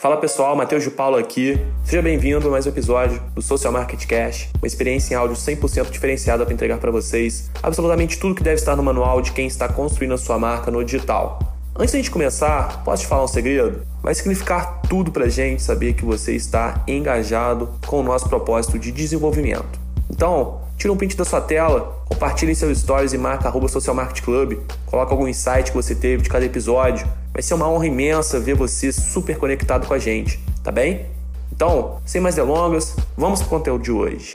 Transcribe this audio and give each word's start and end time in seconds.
Fala 0.00 0.16
pessoal, 0.16 0.56
Matheus 0.56 0.82
de 0.82 0.90
Paulo 0.90 1.18
aqui. 1.18 1.60
Seja 1.84 2.00
bem-vindo 2.00 2.48
a 2.48 2.50
mais 2.50 2.64
um 2.64 2.70
episódio 2.70 3.22
do 3.34 3.42
Social 3.42 3.70
Market 3.70 4.06
Cash, 4.06 4.48
uma 4.56 4.66
experiência 4.66 5.12
em 5.12 5.16
áudio 5.18 5.36
100% 5.36 5.90
diferenciada 5.90 6.42
para 6.42 6.54
entregar 6.54 6.78
para 6.78 6.90
vocês 6.90 7.50
absolutamente 7.62 8.18
tudo 8.18 8.34
que 8.34 8.42
deve 8.42 8.54
estar 8.54 8.74
no 8.76 8.82
manual 8.82 9.20
de 9.20 9.30
quem 9.32 9.46
está 9.46 9.68
construindo 9.68 10.14
a 10.14 10.16
sua 10.16 10.38
marca 10.38 10.70
no 10.70 10.82
digital. 10.82 11.38
Antes 11.78 11.92
da 11.92 11.98
gente 11.98 12.10
começar, 12.10 12.82
posso 12.82 13.02
te 13.02 13.08
falar 13.10 13.24
um 13.24 13.28
segredo? 13.28 13.82
Vai 14.02 14.14
significar 14.14 14.80
tudo 14.88 15.12
pra 15.12 15.28
gente 15.28 15.60
saber 15.60 15.92
que 15.92 16.02
você 16.02 16.34
está 16.34 16.82
engajado 16.88 17.68
com 17.86 18.00
o 18.00 18.02
nosso 18.02 18.26
propósito 18.26 18.78
de 18.78 18.90
desenvolvimento. 18.90 19.78
Então, 20.10 20.62
tira 20.80 20.90
um 20.94 20.96
print 20.96 21.14
da 21.14 21.26
sua 21.26 21.42
tela, 21.42 22.02
compartilhe 22.06 22.52
em 22.52 22.54
seus 22.54 22.78
stories 22.78 23.12
e 23.12 23.18
marca 23.18 23.46
arroba 23.46 23.68
Social 23.68 23.94
Club, 24.24 24.58
coloca 24.86 25.12
algum 25.12 25.28
insight 25.28 25.70
que 25.70 25.76
você 25.76 25.94
teve 25.94 26.22
de 26.22 26.30
cada 26.30 26.42
episódio. 26.42 27.06
Vai 27.34 27.42
ser 27.42 27.52
uma 27.52 27.68
honra 27.68 27.86
imensa 27.86 28.40
ver 28.40 28.54
você 28.54 28.90
super 28.90 29.36
conectado 29.36 29.86
com 29.86 29.92
a 29.92 29.98
gente, 29.98 30.40
tá 30.64 30.72
bem? 30.72 31.04
Então, 31.52 32.00
sem 32.06 32.18
mais 32.18 32.36
delongas, 32.36 32.96
vamos 33.14 33.40
pro 33.40 33.50
conteúdo 33.50 33.84
de 33.84 33.92
hoje. 33.92 34.32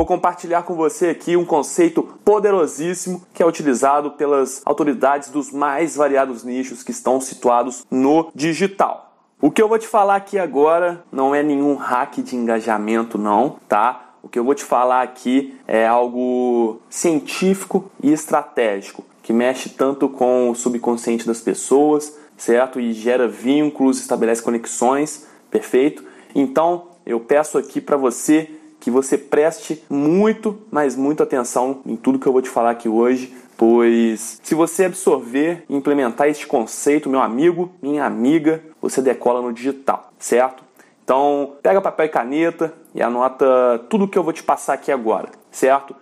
Vou 0.00 0.06
compartilhar 0.06 0.62
com 0.62 0.74
você 0.74 1.08
aqui 1.08 1.36
um 1.36 1.44
conceito 1.44 2.02
poderosíssimo 2.24 3.22
que 3.34 3.42
é 3.42 3.46
utilizado 3.46 4.12
pelas 4.12 4.62
autoridades 4.64 5.28
dos 5.28 5.52
mais 5.52 5.94
variados 5.94 6.42
nichos 6.42 6.82
que 6.82 6.90
estão 6.90 7.20
situados 7.20 7.84
no 7.90 8.30
digital. 8.34 9.12
O 9.42 9.50
que 9.50 9.60
eu 9.60 9.68
vou 9.68 9.78
te 9.78 9.86
falar 9.86 10.16
aqui 10.16 10.38
agora 10.38 11.04
não 11.12 11.34
é 11.34 11.42
nenhum 11.42 11.74
hack 11.74 12.16
de 12.22 12.34
engajamento, 12.34 13.18
não, 13.18 13.58
tá? 13.68 14.14
O 14.22 14.28
que 14.30 14.38
eu 14.38 14.44
vou 14.44 14.54
te 14.54 14.64
falar 14.64 15.02
aqui 15.02 15.54
é 15.68 15.86
algo 15.86 16.80
científico 16.88 17.90
e 18.02 18.10
estratégico 18.10 19.04
que 19.22 19.34
mexe 19.34 19.68
tanto 19.68 20.08
com 20.08 20.48
o 20.48 20.54
subconsciente 20.54 21.26
das 21.26 21.42
pessoas, 21.42 22.16
certo? 22.38 22.80
E 22.80 22.94
gera 22.94 23.28
vínculos, 23.28 24.00
estabelece 24.00 24.40
conexões, 24.40 25.26
perfeito? 25.50 26.02
Então, 26.34 26.84
eu 27.04 27.20
peço 27.20 27.58
aqui 27.58 27.82
para 27.82 27.98
você 27.98 28.48
que 28.80 28.90
você 28.90 29.18
preste 29.18 29.84
muito, 29.88 30.58
mas 30.70 30.96
muito 30.96 31.22
atenção 31.22 31.82
em 31.84 31.94
tudo 31.94 32.18
que 32.18 32.26
eu 32.26 32.32
vou 32.32 32.40
te 32.40 32.48
falar 32.48 32.70
aqui 32.70 32.88
hoje, 32.88 33.32
pois 33.56 34.40
se 34.42 34.54
você 34.54 34.86
absorver 34.86 35.64
e 35.68 35.76
implementar 35.76 36.28
este 36.28 36.46
conceito, 36.46 37.10
meu 37.10 37.20
amigo, 37.20 37.70
minha 37.82 38.06
amiga, 38.06 38.62
você 38.80 39.02
decola 39.02 39.42
no 39.42 39.52
digital, 39.52 40.10
certo? 40.18 40.64
Então, 41.04 41.56
pega 41.62 41.80
papel 41.80 42.06
e 42.06 42.08
caneta 42.08 42.72
e 42.94 43.02
anota 43.02 43.84
tudo 43.90 44.08
que 44.08 44.16
eu 44.16 44.22
vou 44.22 44.32
te 44.32 44.42
passar 44.42 44.74
aqui 44.74 44.90
agora, 44.90 45.28
certo? 45.50 45.94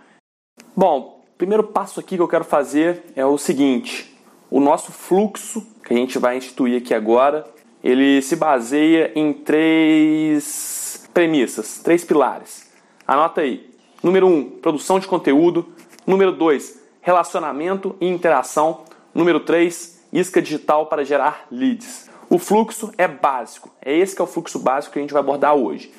Bom, 0.77 1.25
primeiro 1.37 1.65
passo 1.65 1.99
aqui 1.99 2.15
que 2.17 2.23
eu 2.23 2.29
quero 2.29 2.45
fazer 2.45 3.03
é 3.17 3.27
o 3.27 3.37
seguinte: 3.37 4.17
o 4.51 4.61
nosso 4.61 4.93
fluxo 4.93 5.67
que 5.83 5.95
a 5.95 5.97
gente 5.97 6.19
vai 6.19 6.37
instituir 6.37 6.81
aqui 6.81 6.95
agora, 6.95 7.45
ele 7.83 8.23
se 8.23 8.37
baseia 8.37 9.11
em 9.15 9.33
três 9.33 11.09
premissas, 11.13 11.79
três 11.79 12.05
pilares. 12.05 12.68
Anota 13.09 13.41
aí. 13.41 13.67
Número 14.03 14.27
1, 14.27 14.31
um, 14.31 14.45
produção 14.45 14.99
de 14.99 15.07
conteúdo. 15.07 15.67
Número 16.07 16.31
2, 16.31 16.79
relacionamento 17.01 17.97
e 18.03 18.07
interação. 18.07 18.83
Número 19.15 19.41
3, 19.41 20.05
isca 20.13 20.43
digital 20.43 20.85
para 20.85 21.07
gerar 21.07 21.47
leads. 21.51 22.11
O 22.29 22.39
fluxo 22.39 22.93
é 22.99 23.09
básico. 23.09 23.71
É 23.81 23.97
esse 23.97 24.15
que 24.15 24.21
é 24.21 24.25
o 24.25 24.29
fluxo 24.29 24.59
básico 24.59 24.93
que 24.93 24.99
a 24.99 25.03
gente 25.03 25.15
vai 25.15 25.21
abordar 25.21 25.55
hoje. 25.55 25.91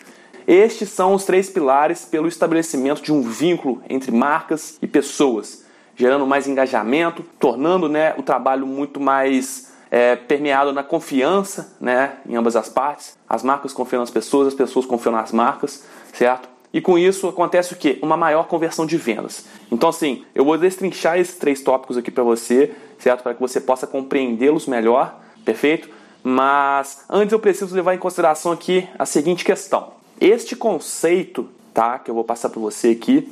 Estes 0.46 0.90
são 0.90 1.16
os 1.16 1.26
três 1.26 1.50
pilares 1.50 2.06
pelo 2.06 2.28
estabelecimento 2.28 3.02
de 3.02 3.12
um 3.12 3.24
vínculo 3.24 3.82
entre 3.90 4.12
marcas 4.12 4.78
e 4.80 4.86
pessoas, 4.86 5.66
gerando 5.96 6.28
mais 6.28 6.48
engajamento, 6.48 7.24
tornando 7.40 7.90
né, 7.90 8.14
o 8.20 8.22
trabalho 8.22 8.68
muito 8.68 9.00
mais 9.00 9.74
é, 9.90 10.16
permeado 10.16 10.72
na 10.72 10.84
confiança 10.84 11.76
né, 11.82 12.18
em 12.28 12.36
ambas 12.36 12.56
as 12.56 12.70
partes. 12.70 13.18
As 13.28 13.42
marcas 13.42 13.74
confiam 13.74 14.00
nas 14.00 14.12
pessoas, 14.12 14.50
as 14.50 14.54
pessoas 14.54 14.86
confiam 14.86 15.12
nas 15.12 15.32
marcas, 15.32 15.84
certo? 16.14 16.59
E 16.72 16.80
com 16.80 16.98
isso 16.98 17.28
acontece 17.28 17.74
o 17.74 17.76
quê? 17.76 17.98
Uma 18.02 18.16
maior 18.16 18.48
conversão 18.48 18.86
de 18.86 18.96
vendas. 18.96 19.46
Então, 19.72 19.90
assim, 19.90 20.24
eu 20.36 20.46
vou 20.46 20.58
destrinchar 20.58 21.20
esses 21.20 21.36
três 21.36 21.62
tópicos 21.62 21.98
aqui 21.98 22.12
para 22.12 22.24
você, 22.24 22.72
certo? 23.00 23.24
Para 23.24 23.34
que 23.34 23.42
você 23.42 23.60
possa 23.60 23.88
compreendê-los 23.88 24.68
melhor, 24.68 25.20
perfeito? 25.44 25.90
Mas 26.24 27.06
antes 27.10 27.34
eu 27.34 27.40
preciso 27.40 27.76
levar 27.76 27.96
em 27.96 27.98
consideração 27.98 28.52
aqui 28.52 28.88
a 29.00 29.06
seguinte 29.06 29.44
questão. 29.44 29.94
Este 30.22 30.56
conceito, 30.56 31.50
tá? 31.74 31.98
Que 31.98 32.12
eu 32.12 32.16
vou 32.16 32.24
passar 32.24 32.50
para 32.50 32.60
você 32.60 32.90
aqui, 32.90 33.32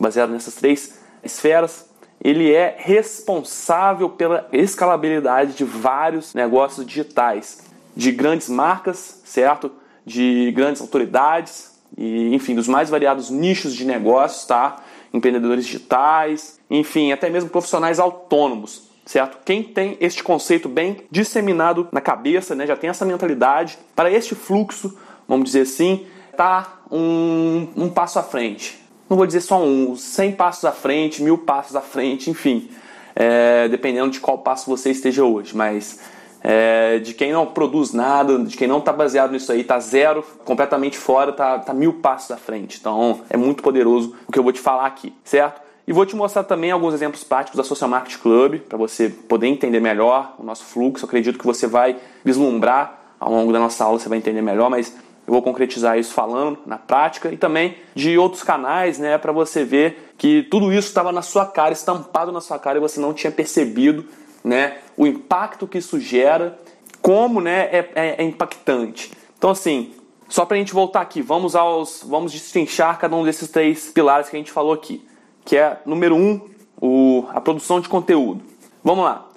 baseado 0.00 0.30
nessas 0.30 0.54
três 0.54 0.98
esferas, 1.22 1.88
ele 2.20 2.52
é 2.52 2.76
responsável 2.78 4.08
pela 4.08 4.48
escalabilidade 4.52 5.54
de 5.54 5.64
vários 5.64 6.34
negócios 6.34 6.86
digitais, 6.86 7.64
de 7.96 8.10
grandes 8.12 8.48
marcas, 8.48 9.20
certo? 9.24 9.70
De 10.04 10.50
grandes 10.52 10.80
autoridades, 10.80 11.71
e, 11.96 12.34
enfim, 12.34 12.54
dos 12.54 12.68
mais 12.68 12.90
variados 12.90 13.30
nichos 13.30 13.74
de 13.74 13.84
negócios, 13.84 14.44
tá? 14.46 14.76
Empreendedores 15.12 15.66
digitais, 15.66 16.58
enfim, 16.70 17.12
até 17.12 17.28
mesmo 17.28 17.50
profissionais 17.50 17.98
autônomos, 17.98 18.90
certo? 19.04 19.38
Quem 19.44 19.62
tem 19.62 19.96
este 20.00 20.22
conceito 20.22 20.68
bem 20.68 21.02
disseminado 21.10 21.88
na 21.92 22.00
cabeça, 22.00 22.54
né, 22.54 22.66
já 22.66 22.76
tem 22.76 22.88
essa 22.88 23.04
mentalidade, 23.04 23.78
para 23.94 24.10
este 24.10 24.34
fluxo, 24.34 24.96
vamos 25.28 25.44
dizer 25.46 25.62
assim, 25.62 26.06
tá 26.36 26.80
um, 26.90 27.68
um 27.76 27.88
passo 27.88 28.18
à 28.18 28.22
frente. 28.22 28.80
Não 29.08 29.16
vou 29.16 29.26
dizer 29.26 29.42
só 29.42 29.62
um, 29.62 29.94
100 29.94 30.32
passos 30.32 30.64
à 30.64 30.72
frente, 30.72 31.22
mil 31.22 31.36
passos 31.36 31.76
à 31.76 31.82
frente, 31.82 32.30
enfim, 32.30 32.70
é, 33.14 33.68
dependendo 33.68 34.10
de 34.10 34.20
qual 34.20 34.38
passo 34.38 34.70
você 34.70 34.90
esteja 34.90 35.24
hoje, 35.24 35.54
mas 35.54 36.00
é, 36.42 36.98
de 36.98 37.14
quem 37.14 37.32
não 37.32 37.46
produz 37.46 37.92
nada, 37.92 38.38
de 38.38 38.56
quem 38.56 38.66
não 38.66 38.78
está 38.78 38.92
baseado 38.92 39.30
nisso 39.30 39.52
aí, 39.52 39.60
está 39.60 39.78
zero, 39.78 40.24
completamente 40.44 40.98
fora, 40.98 41.30
está 41.30 41.58
tá 41.58 41.72
mil 41.72 41.94
passos 41.94 42.30
à 42.30 42.36
frente. 42.36 42.78
Então 42.80 43.20
é 43.30 43.36
muito 43.36 43.62
poderoso 43.62 44.14
o 44.26 44.32
que 44.32 44.38
eu 44.38 44.42
vou 44.42 44.52
te 44.52 44.60
falar 44.60 44.86
aqui, 44.86 45.14
certo? 45.24 45.60
E 45.86 45.92
vou 45.92 46.06
te 46.06 46.14
mostrar 46.14 46.44
também 46.44 46.70
alguns 46.70 46.94
exemplos 46.94 47.24
práticos 47.24 47.56
da 47.56 47.64
Social 47.64 47.90
Market 47.90 48.18
Club 48.18 48.60
para 48.60 48.78
você 48.78 49.08
poder 49.08 49.48
entender 49.48 49.80
melhor 49.80 50.34
o 50.38 50.44
nosso 50.44 50.64
fluxo. 50.64 51.04
Eu 51.04 51.08
acredito 51.08 51.38
que 51.38 51.44
você 51.44 51.66
vai 51.66 51.96
vislumbrar 52.24 53.00
ao 53.18 53.32
longo 53.32 53.52
da 53.52 53.58
nossa 53.58 53.84
aula, 53.84 53.98
você 53.98 54.08
vai 54.08 54.18
entender 54.18 54.42
melhor, 54.42 54.70
mas 54.70 54.96
eu 55.26 55.32
vou 55.32 55.42
concretizar 55.42 55.98
isso 55.98 56.12
falando 56.12 56.58
na 56.66 56.76
prática 56.76 57.30
e 57.30 57.36
também 57.36 57.76
de 57.94 58.18
outros 58.18 58.42
canais, 58.42 58.98
né, 58.98 59.16
para 59.18 59.30
você 59.32 59.64
ver 59.64 60.12
que 60.18 60.42
tudo 60.44 60.72
isso 60.72 60.88
estava 60.88 61.12
na 61.12 61.22
sua 61.22 61.46
cara, 61.46 61.72
estampado 61.72 62.32
na 62.32 62.40
sua 62.40 62.58
cara 62.58 62.78
e 62.78 62.80
você 62.80 63.00
não 63.00 63.12
tinha 63.12 63.30
percebido 63.30 64.04
né? 64.44 64.78
O 64.96 65.06
impacto 65.06 65.66
que 65.66 65.78
isso 65.78 65.98
gera, 66.00 66.58
como 67.00 67.40
né, 67.40 67.68
é, 67.72 67.90
é, 67.94 68.14
é 68.18 68.22
impactante. 68.22 69.12
Então, 69.36 69.50
assim, 69.50 69.92
só 70.28 70.46
para 70.46 70.56
a 70.56 70.58
gente 70.58 70.72
voltar 70.72 71.00
aqui, 71.00 71.20
vamos 71.20 71.54
aos, 71.54 72.04
vamos 72.06 72.32
destrinchar 72.32 72.98
cada 72.98 73.14
um 73.14 73.24
desses 73.24 73.50
três 73.50 73.90
pilares 73.90 74.28
que 74.28 74.36
a 74.36 74.38
gente 74.38 74.52
falou 74.52 74.72
aqui, 74.72 75.04
que 75.44 75.56
é 75.56 75.78
número 75.84 76.14
um, 76.16 76.40
o, 76.80 77.26
a 77.30 77.40
produção 77.40 77.80
de 77.80 77.88
conteúdo. 77.88 78.42
Vamos 78.82 79.04
lá. 79.04 79.28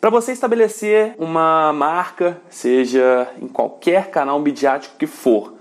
Para 0.00 0.10
você 0.10 0.32
estabelecer 0.32 1.14
uma 1.18 1.72
marca, 1.72 2.40
seja 2.48 3.28
em 3.40 3.48
qualquer 3.48 4.10
canal 4.10 4.38
midiático 4.38 4.96
que 4.96 5.06
for, 5.06 5.54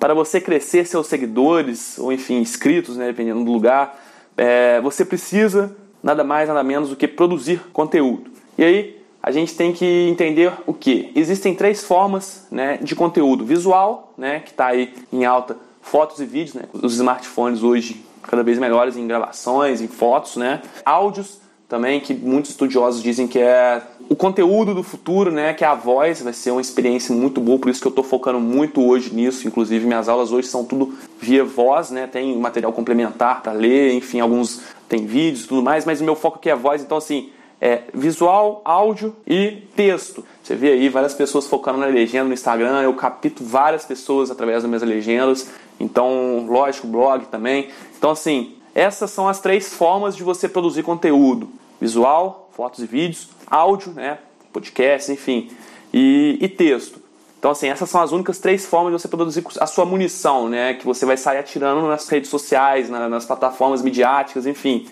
para 0.00 0.14
você 0.14 0.40
crescer 0.40 0.86
seus 0.86 1.06
seguidores 1.06 1.98
ou 1.98 2.12
enfim 2.12 2.38
inscritos, 2.38 2.96
né, 2.96 3.06
dependendo 3.06 3.44
do 3.44 3.52
lugar, 3.52 4.02
é, 4.36 4.80
você 4.80 5.04
precisa 5.04 5.76
nada 6.02 6.24
mais 6.24 6.48
nada 6.48 6.62
menos 6.64 6.88
do 6.88 6.96
que 6.96 7.06
produzir 7.06 7.60
conteúdo. 7.72 8.33
E 8.56 8.64
aí 8.64 9.04
a 9.22 9.30
gente 9.30 9.54
tem 9.54 9.72
que 9.72 10.08
entender 10.08 10.52
o 10.66 10.74
que? 10.74 11.10
Existem 11.14 11.54
três 11.54 11.82
formas 11.82 12.46
né, 12.50 12.78
de 12.80 12.94
conteúdo: 12.94 13.44
visual, 13.44 14.12
né, 14.16 14.40
que 14.40 14.50
está 14.50 14.66
aí 14.66 14.92
em 15.12 15.24
alta, 15.24 15.56
fotos 15.80 16.20
e 16.20 16.24
vídeos, 16.24 16.54
né, 16.54 16.62
os 16.72 16.94
smartphones 16.94 17.62
hoje 17.62 18.04
cada 18.22 18.42
vez 18.42 18.58
melhores 18.58 18.96
em 18.96 19.06
gravações, 19.06 19.80
em 19.80 19.88
fotos, 19.88 20.36
né, 20.36 20.62
áudios 20.84 21.44
também 21.68 21.98
que 21.98 22.14
muitos 22.14 22.50
estudiosos 22.50 23.02
dizem 23.02 23.26
que 23.26 23.38
é 23.38 23.82
o 24.08 24.14
conteúdo 24.14 24.74
do 24.74 24.82
futuro, 24.82 25.30
né, 25.30 25.54
que 25.54 25.64
é 25.64 25.66
a 25.66 25.74
voz, 25.74 26.22
vai 26.22 26.32
ser 26.32 26.50
uma 26.50 26.60
experiência 26.60 27.14
muito 27.14 27.40
boa, 27.40 27.58
por 27.58 27.70
isso 27.70 27.80
que 27.80 27.86
eu 27.86 27.90
estou 27.90 28.04
focando 28.04 28.38
muito 28.38 28.82
hoje 28.82 29.12
nisso, 29.14 29.48
inclusive 29.48 29.86
minhas 29.86 30.08
aulas 30.08 30.30
hoje 30.30 30.46
são 30.48 30.64
tudo 30.64 30.94
via 31.18 31.44
voz, 31.44 31.90
né, 31.90 32.06
tem 32.06 32.36
material 32.36 32.72
complementar 32.72 33.42
para 33.42 33.52
ler, 33.52 33.94
enfim, 33.94 34.20
alguns 34.20 34.60
tem 34.88 35.06
vídeos 35.06 35.44
e 35.44 35.48
tudo 35.48 35.62
mais, 35.62 35.84
mas 35.86 36.00
o 36.00 36.04
meu 36.04 36.14
foco 36.14 36.36
aqui 36.36 36.50
é 36.50 36.54
voz, 36.54 36.82
então 36.82 36.98
assim, 36.98 37.30
é 37.60 37.82
visual, 37.92 38.60
áudio 38.64 39.14
e 39.26 39.62
texto. 39.74 40.24
Você 40.42 40.54
vê 40.54 40.72
aí 40.72 40.88
várias 40.88 41.14
pessoas 41.14 41.46
focando 41.46 41.78
na 41.78 41.86
legenda 41.86 42.24
no 42.24 42.34
Instagram, 42.34 42.82
eu 42.82 42.94
capto 42.94 43.42
várias 43.42 43.84
pessoas 43.84 44.30
através 44.30 44.62
das 44.62 44.68
minhas 44.68 44.82
legendas, 44.82 45.50
então, 45.78 46.46
lógico, 46.46 46.86
blog 46.86 47.26
também. 47.26 47.68
Então, 47.96 48.10
assim, 48.10 48.54
essas 48.74 49.10
são 49.10 49.28
as 49.28 49.40
três 49.40 49.72
formas 49.72 50.16
de 50.16 50.22
você 50.22 50.48
produzir 50.48 50.82
conteúdo: 50.82 51.48
visual, 51.80 52.50
fotos 52.52 52.82
e 52.82 52.86
vídeos, 52.86 53.28
áudio, 53.46 53.92
né, 53.92 54.18
podcast, 54.52 55.10
enfim, 55.10 55.50
e, 55.92 56.38
e 56.40 56.48
texto. 56.48 57.02
Então, 57.38 57.50
assim, 57.50 57.68
essas 57.68 57.90
são 57.90 58.00
as 58.00 58.10
únicas 58.10 58.38
três 58.38 58.64
formas 58.64 58.94
de 58.94 59.02
você 59.02 59.06
produzir 59.06 59.44
a 59.60 59.66
sua 59.66 59.84
munição, 59.84 60.48
né? 60.48 60.72
Que 60.74 60.86
você 60.86 61.04
vai 61.04 61.16
sair 61.18 61.36
atirando 61.36 61.86
nas 61.86 62.08
redes 62.08 62.30
sociais, 62.30 62.88
nas 62.88 63.26
plataformas 63.26 63.82
midiáticas, 63.82 64.46
enfim. 64.46 64.88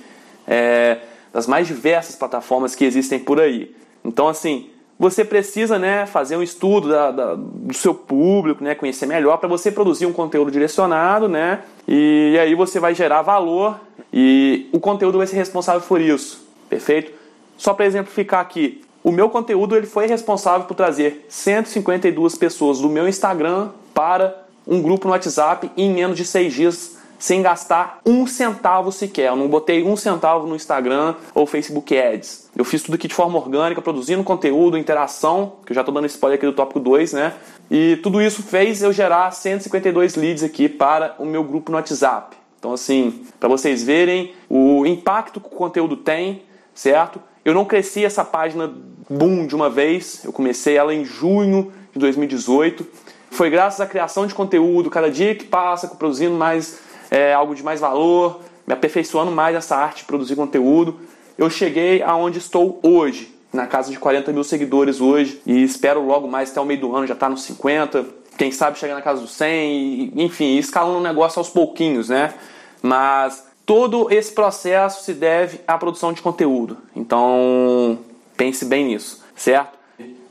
É, 0.46 0.98
das 1.32 1.46
mais 1.46 1.66
diversas 1.66 2.14
plataformas 2.14 2.74
que 2.74 2.84
existem 2.84 3.18
por 3.18 3.40
aí. 3.40 3.74
Então, 4.04 4.28
assim, 4.28 4.70
você 4.98 5.24
precisa 5.24 5.78
né, 5.78 6.06
fazer 6.06 6.36
um 6.36 6.42
estudo 6.42 6.88
da, 6.88 7.10
da, 7.10 7.34
do 7.34 7.74
seu 7.74 7.94
público, 7.94 8.62
né, 8.62 8.74
conhecer 8.74 9.06
melhor 9.06 9.38
para 9.38 9.48
você 9.48 9.70
produzir 9.70 10.06
um 10.06 10.12
conteúdo 10.12 10.50
direcionado, 10.50 11.28
né, 11.28 11.60
e, 11.88 12.32
e 12.34 12.38
aí 12.38 12.54
você 12.54 12.78
vai 12.78 12.94
gerar 12.94 13.22
valor 13.22 13.80
e 14.12 14.68
o 14.72 14.78
conteúdo 14.78 15.18
vai 15.18 15.26
ser 15.26 15.36
responsável 15.36 15.80
por 15.80 16.00
isso, 16.00 16.46
perfeito? 16.68 17.12
Só 17.56 17.74
para 17.74 17.86
exemplificar 17.86 18.40
aqui, 18.40 18.82
o 19.02 19.10
meu 19.10 19.28
conteúdo 19.28 19.76
ele 19.76 19.86
foi 19.86 20.06
responsável 20.06 20.66
por 20.66 20.74
trazer 20.74 21.26
152 21.28 22.36
pessoas 22.36 22.80
do 22.80 22.88
meu 22.88 23.08
Instagram 23.08 23.70
para 23.92 24.42
um 24.66 24.80
grupo 24.80 25.08
no 25.08 25.12
WhatsApp 25.12 25.70
em 25.76 25.92
menos 25.92 26.16
de 26.16 26.24
seis 26.24 26.54
dias 26.54 26.98
sem 27.22 27.40
gastar 27.40 28.00
um 28.04 28.26
centavo 28.26 28.90
sequer. 28.90 29.28
Eu 29.28 29.36
não 29.36 29.46
botei 29.46 29.84
um 29.84 29.94
centavo 29.94 30.44
no 30.44 30.56
Instagram 30.56 31.14
ou 31.32 31.46
Facebook 31.46 31.96
Ads. 31.96 32.50
Eu 32.56 32.64
fiz 32.64 32.82
tudo 32.82 32.96
aqui 32.96 33.06
de 33.06 33.14
forma 33.14 33.38
orgânica, 33.38 33.80
produzindo 33.80 34.24
conteúdo, 34.24 34.76
interação, 34.76 35.52
que 35.64 35.70
eu 35.70 35.74
já 35.76 35.82
estou 35.82 35.94
dando 35.94 36.06
spoiler 36.06 36.36
aqui 36.36 36.46
do 36.46 36.52
tópico 36.52 36.80
2, 36.80 37.12
né? 37.12 37.32
E 37.70 37.96
tudo 38.02 38.20
isso 38.20 38.42
fez 38.42 38.82
eu 38.82 38.92
gerar 38.92 39.30
152 39.30 40.16
leads 40.16 40.42
aqui 40.42 40.68
para 40.68 41.14
o 41.16 41.24
meu 41.24 41.44
grupo 41.44 41.70
no 41.70 41.78
WhatsApp. 41.78 42.36
Então, 42.58 42.72
assim, 42.72 43.24
para 43.38 43.48
vocês 43.48 43.84
verem 43.84 44.34
o 44.50 44.84
impacto 44.84 45.40
que 45.40 45.46
o 45.46 45.50
conteúdo 45.50 45.96
tem, 45.96 46.42
certo? 46.74 47.22
Eu 47.44 47.54
não 47.54 47.64
cresci 47.64 48.04
essa 48.04 48.24
página 48.24 48.68
boom 49.08 49.46
de 49.46 49.54
uma 49.54 49.70
vez, 49.70 50.24
eu 50.24 50.32
comecei 50.32 50.76
ela 50.76 50.92
em 50.92 51.04
junho 51.04 51.72
de 51.92 52.00
2018. 52.00 52.84
Foi 53.30 53.48
graças 53.48 53.80
à 53.80 53.86
criação 53.86 54.26
de 54.26 54.34
conteúdo, 54.34 54.90
cada 54.90 55.08
dia 55.08 55.36
que 55.36 55.44
passa, 55.44 55.86
produzindo 55.86 56.34
mais 56.34 56.90
é, 57.12 57.34
algo 57.34 57.54
de 57.54 57.62
mais 57.62 57.78
valor, 57.78 58.40
me 58.66 58.72
aperfeiçoando 58.72 59.30
mais 59.30 59.54
nessa 59.54 59.76
arte 59.76 59.98
de 59.98 60.04
produzir 60.04 60.34
conteúdo. 60.34 60.98
Eu 61.36 61.50
cheguei 61.50 62.02
aonde 62.02 62.38
estou 62.38 62.80
hoje, 62.82 63.34
na 63.52 63.66
casa 63.66 63.90
de 63.90 63.98
40 63.98 64.32
mil 64.32 64.42
seguidores 64.42 64.98
hoje, 64.98 65.38
e 65.44 65.62
espero 65.62 66.00
logo 66.00 66.26
mais 66.26 66.50
até 66.50 66.58
o 66.58 66.64
meio 66.64 66.80
do 66.80 66.96
ano 66.96 67.06
já 67.06 67.12
estar 67.12 67.26
tá 67.26 67.30
nos 67.30 67.42
50, 67.42 68.06
quem 68.38 68.50
sabe 68.50 68.78
chegar 68.78 68.94
na 68.94 69.02
casa 69.02 69.20
dos 69.20 69.32
100, 69.32 69.70
e, 69.70 70.12
enfim, 70.24 70.56
escalando 70.56 71.00
o 71.00 71.02
negócio 71.02 71.38
aos 71.38 71.50
pouquinhos, 71.50 72.08
né? 72.08 72.32
Mas 72.80 73.46
todo 73.66 74.10
esse 74.10 74.32
processo 74.32 75.04
se 75.04 75.12
deve 75.12 75.60
à 75.68 75.76
produção 75.76 76.14
de 76.14 76.22
conteúdo. 76.22 76.78
Então, 76.96 77.98
pense 78.38 78.64
bem 78.64 78.86
nisso, 78.86 79.22
certo? 79.36 79.78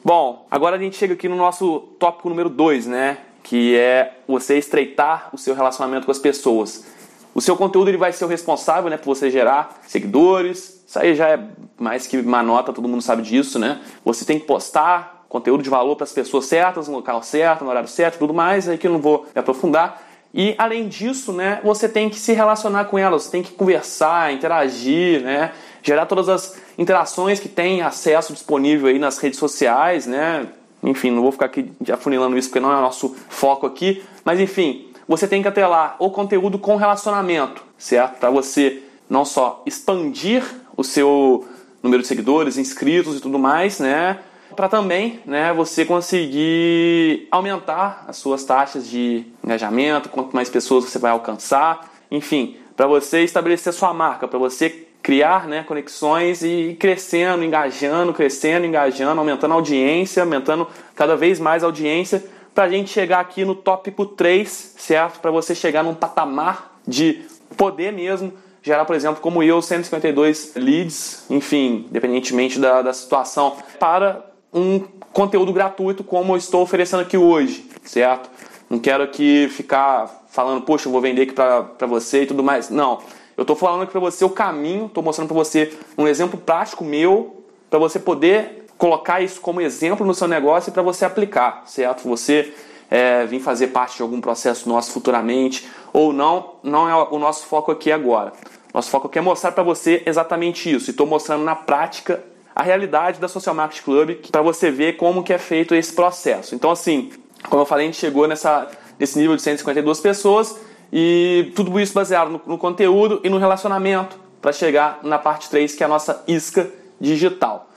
Bom, 0.03 0.47
agora 0.49 0.77
a 0.77 0.79
gente 0.79 0.97
chega 0.97 1.13
aqui 1.13 1.29
no 1.29 1.35
nosso 1.35 1.77
tópico 1.99 2.27
número 2.27 2.49
2, 2.49 2.87
né? 2.87 3.19
Que 3.43 3.75
é 3.75 4.19
você 4.27 4.57
estreitar 4.57 5.29
o 5.33 5.37
seu 5.37 5.53
relacionamento 5.55 6.05
com 6.05 6.11
as 6.11 6.19
pessoas. 6.19 6.85
O 7.33 7.41
seu 7.41 7.55
conteúdo 7.55 7.89
ele 7.89 7.97
vai 7.97 8.11
ser 8.11 8.25
o 8.25 8.27
responsável 8.27 8.89
né, 8.89 8.97
por 8.97 9.15
você 9.15 9.29
gerar 9.29 9.79
seguidores. 9.87 10.83
Isso 10.85 10.99
aí 10.99 11.15
já 11.15 11.29
é 11.29 11.39
mais 11.79 12.05
que 12.05 12.17
uma 12.17 12.43
nota, 12.43 12.73
todo 12.73 12.87
mundo 12.87 13.01
sabe 13.01 13.21
disso, 13.21 13.57
né? 13.57 13.79
Você 14.03 14.25
tem 14.25 14.37
que 14.37 14.45
postar 14.45 15.25
conteúdo 15.29 15.63
de 15.63 15.69
valor 15.69 15.95
para 15.95 16.03
as 16.03 16.11
pessoas 16.11 16.45
certas, 16.45 16.89
no 16.89 16.95
local 16.95 17.23
certo, 17.23 17.63
no 17.63 17.69
horário 17.69 17.87
certo, 17.87 18.19
tudo 18.19 18.33
mais, 18.33 18.67
aí 18.67 18.77
que 18.77 18.85
eu 18.85 18.91
não 18.91 18.99
vou 18.99 19.25
me 19.33 19.39
aprofundar. 19.39 20.03
E 20.33 20.55
além 20.57 20.89
disso, 20.89 21.31
né, 21.31 21.61
você 21.63 21.87
tem 21.87 22.09
que 22.09 22.19
se 22.19 22.33
relacionar 22.33 22.85
com 22.85 22.97
elas, 22.97 23.29
tem 23.29 23.41
que 23.41 23.53
conversar, 23.53 24.33
interagir, 24.33 25.21
né, 25.21 25.53
gerar 25.81 26.05
todas 26.05 26.27
as 26.27 26.57
interações 26.77 27.39
que 27.39 27.47
tem 27.47 27.81
acesso 27.81 28.33
disponível 28.33 28.87
aí 28.87 28.99
nas 28.99 29.17
redes 29.19 29.39
sociais, 29.39 30.05
né, 30.05 30.47
enfim, 30.83 31.11
não 31.11 31.21
vou 31.21 31.31
ficar 31.31 31.45
aqui 31.45 31.71
afunilando 31.91 32.37
isso 32.37 32.49
porque 32.49 32.59
não 32.59 32.71
é 32.71 32.77
o 32.77 32.81
nosso 32.81 33.15
foco 33.29 33.65
aqui. 33.65 34.03
Mas 34.25 34.39
enfim, 34.39 34.87
você 35.07 35.27
tem 35.27 35.41
que 35.41 35.47
atrelar 35.47 35.95
o 35.99 36.09
conteúdo 36.09 36.57
com 36.57 36.75
relacionamento, 36.75 37.63
certo? 37.77 38.19
Para 38.19 38.29
você 38.29 38.81
não 39.09 39.25
só 39.25 39.61
expandir 39.65 40.43
o 40.75 40.83
seu 40.83 41.45
número 41.83 42.01
de 42.01 42.07
seguidores, 42.07 42.57
inscritos 42.57 43.17
e 43.17 43.19
tudo 43.19 43.37
mais, 43.37 43.79
né? 43.79 44.19
Para 44.55 44.67
também, 44.67 45.19
né, 45.25 45.53
você 45.53 45.85
conseguir 45.85 47.27
aumentar 47.31 48.03
as 48.07 48.17
suas 48.17 48.43
taxas 48.43 48.89
de 48.89 49.25
engajamento, 49.43 50.09
quanto 50.09 50.35
mais 50.35 50.49
pessoas 50.49 50.85
você 50.85 50.99
vai 50.99 51.11
alcançar, 51.11 51.89
enfim, 52.09 52.57
para 52.75 52.85
você 52.85 53.23
estabelecer 53.23 53.71
sua 53.71 53.93
marca, 53.93 54.27
para 54.27 54.37
você 54.37 54.87
criar 55.01 55.47
né, 55.47 55.63
conexões 55.63 56.43
e 56.43 56.75
crescendo, 56.79 57.43
engajando, 57.43 58.13
crescendo, 58.13 58.65
engajando, 58.65 59.19
aumentando 59.19 59.51
a 59.51 59.55
audiência, 59.55 60.21
aumentando 60.21 60.67
cada 60.95 61.15
vez 61.15 61.39
mais 61.39 61.63
a 61.63 61.67
audiência, 61.67 62.23
para 62.53 62.65
a 62.65 62.69
gente 62.69 62.89
chegar 62.91 63.19
aqui 63.19 63.43
no 63.43 63.55
tópico 63.55 64.05
3, 64.05 64.75
certo? 64.77 65.19
Para 65.19 65.31
você 65.31 65.55
chegar 65.55 65.83
num 65.83 65.95
patamar 65.95 66.79
de 66.87 67.21
poder 67.57 67.91
mesmo 67.91 68.33
gerar, 68.61 68.85
por 68.85 68.95
exemplo, 68.95 69.21
como 69.21 69.41
eu, 69.41 69.59
152 69.59 70.53
leads, 70.55 71.25
enfim, 71.29 71.87
independentemente 71.89 72.59
da, 72.59 72.83
da 72.83 72.93
situação, 72.93 73.57
para 73.79 74.23
um 74.53 74.79
conteúdo 75.11 75.51
gratuito 75.51 76.03
como 76.03 76.33
eu 76.33 76.37
estou 76.37 76.61
oferecendo 76.61 77.01
aqui 77.01 77.17
hoje, 77.17 77.67
certo? 77.83 78.29
Não 78.69 78.77
quero 78.77 79.03
aqui 79.03 79.49
ficar 79.49 80.25
falando, 80.29 80.61
poxa, 80.61 80.87
eu 80.87 80.91
vou 80.91 81.01
vender 81.01 81.23
aqui 81.23 81.33
para 81.33 81.87
você 81.87 82.23
e 82.23 82.25
tudo 82.25 82.43
mais. 82.43 82.69
Não 82.69 82.99
eu 83.41 83.43
estou 83.43 83.55
falando 83.55 83.81
aqui 83.81 83.91
para 83.91 83.99
você 83.99 84.23
o 84.23 84.29
caminho, 84.29 84.85
estou 84.85 85.03
mostrando 85.03 85.29
para 85.29 85.35
você 85.35 85.75
um 85.97 86.07
exemplo 86.07 86.39
prático 86.39 86.83
meu, 86.83 87.43
para 87.71 87.79
você 87.79 87.97
poder 87.97 88.67
colocar 88.77 89.19
isso 89.21 89.41
como 89.41 89.59
exemplo 89.59 90.05
no 90.05 90.13
seu 90.13 90.27
negócio 90.27 90.69
e 90.69 90.73
para 90.73 90.83
você 90.83 91.05
aplicar, 91.05 91.63
certo? 91.65 92.07
Você 92.07 92.53
é, 92.89 93.25
vir 93.25 93.39
fazer 93.39 93.67
parte 93.67 93.97
de 93.97 94.03
algum 94.03 94.21
processo 94.21 94.69
nosso 94.69 94.91
futuramente 94.91 95.67
ou 95.91 96.13
não, 96.13 96.51
não 96.61 96.87
é 96.87 96.95
o 97.09 97.17
nosso 97.17 97.47
foco 97.47 97.71
aqui 97.71 97.91
agora. 97.91 98.31
Nosso 98.71 98.91
foco 98.91 99.07
aqui 99.07 99.17
é 99.17 99.21
mostrar 99.21 99.51
para 99.53 99.63
você 99.63 100.03
exatamente 100.05 100.71
isso. 100.71 100.89
E 100.89 100.91
estou 100.91 101.07
mostrando 101.07 101.43
na 101.43 101.55
prática 101.55 102.23
a 102.55 102.61
realidade 102.61 103.19
da 103.19 103.27
Social 103.27 103.55
Market 103.55 103.83
Club 103.83 104.17
para 104.31 104.43
você 104.43 104.69
ver 104.69 104.97
como 104.97 105.23
que 105.23 105.33
é 105.33 105.39
feito 105.39 105.73
esse 105.73 105.93
processo. 105.93 106.53
Então, 106.53 106.69
assim, 106.69 107.11
como 107.49 107.63
eu 107.63 107.65
falei, 107.65 107.87
a 107.87 107.91
gente 107.91 107.99
chegou 107.99 108.27
nessa, 108.27 108.67
nesse 108.99 109.17
nível 109.17 109.35
de 109.35 109.41
152 109.41 109.99
pessoas 109.99 110.69
e 110.91 111.51
tudo 111.55 111.79
isso 111.79 111.93
baseado 111.93 112.29
no, 112.29 112.41
no 112.45 112.57
conteúdo 112.57 113.21
e 113.23 113.29
no 113.29 113.37
relacionamento 113.37 114.17
para 114.41 114.51
chegar 114.51 114.99
na 115.03 115.17
parte 115.17 115.49
3, 115.49 115.73
que 115.75 115.83
é 115.83 115.85
a 115.85 115.89
nossa 115.89 116.23
isca 116.27 116.69
digital. 116.99 117.69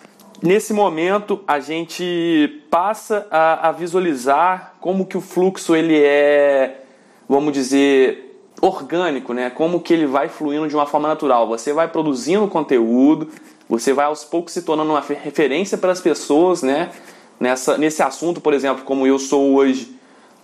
Nesse 0.43 0.73
momento, 0.73 1.41
a 1.47 1.61
gente 1.61 2.63
passa 2.71 3.27
a, 3.31 3.69
a 3.69 3.73
visualizar 3.73 4.75
como 4.81 5.07
que 5.07 5.17
o 5.17 5.21
fluxo 5.21 5.75
ele 5.75 5.97
é, 5.97 6.83
vamos 7.29 7.53
dizer, 7.53 8.25
orgânico, 8.61 9.33
né? 9.33 9.51
Como 9.51 9.81
que 9.81 9.93
ele 9.93 10.07
vai 10.07 10.29
fluindo 10.29 10.69
de 10.69 10.75
uma 10.75 10.87
forma 10.87 11.09
natural. 11.09 11.47
Você 11.49 11.73
vai 11.73 11.89
produzindo 11.89 12.47
conteúdo, 12.49 13.29
você 13.69 13.93
vai 13.93 14.07
aos 14.07 14.25
poucos 14.25 14.53
se 14.53 14.63
tornando 14.63 14.91
uma 14.91 15.01
referência 15.01 15.79
para 15.79 15.93
as 15.93 16.01
pessoas, 16.01 16.63
né? 16.63 16.91
Nessa, 17.39 17.79
nesse 17.79 18.03
assunto, 18.03 18.41
por 18.41 18.53
exemplo, 18.53 18.85
como 18.85 19.07
eu 19.07 19.19
sou 19.19 19.55
hoje, 19.55 19.95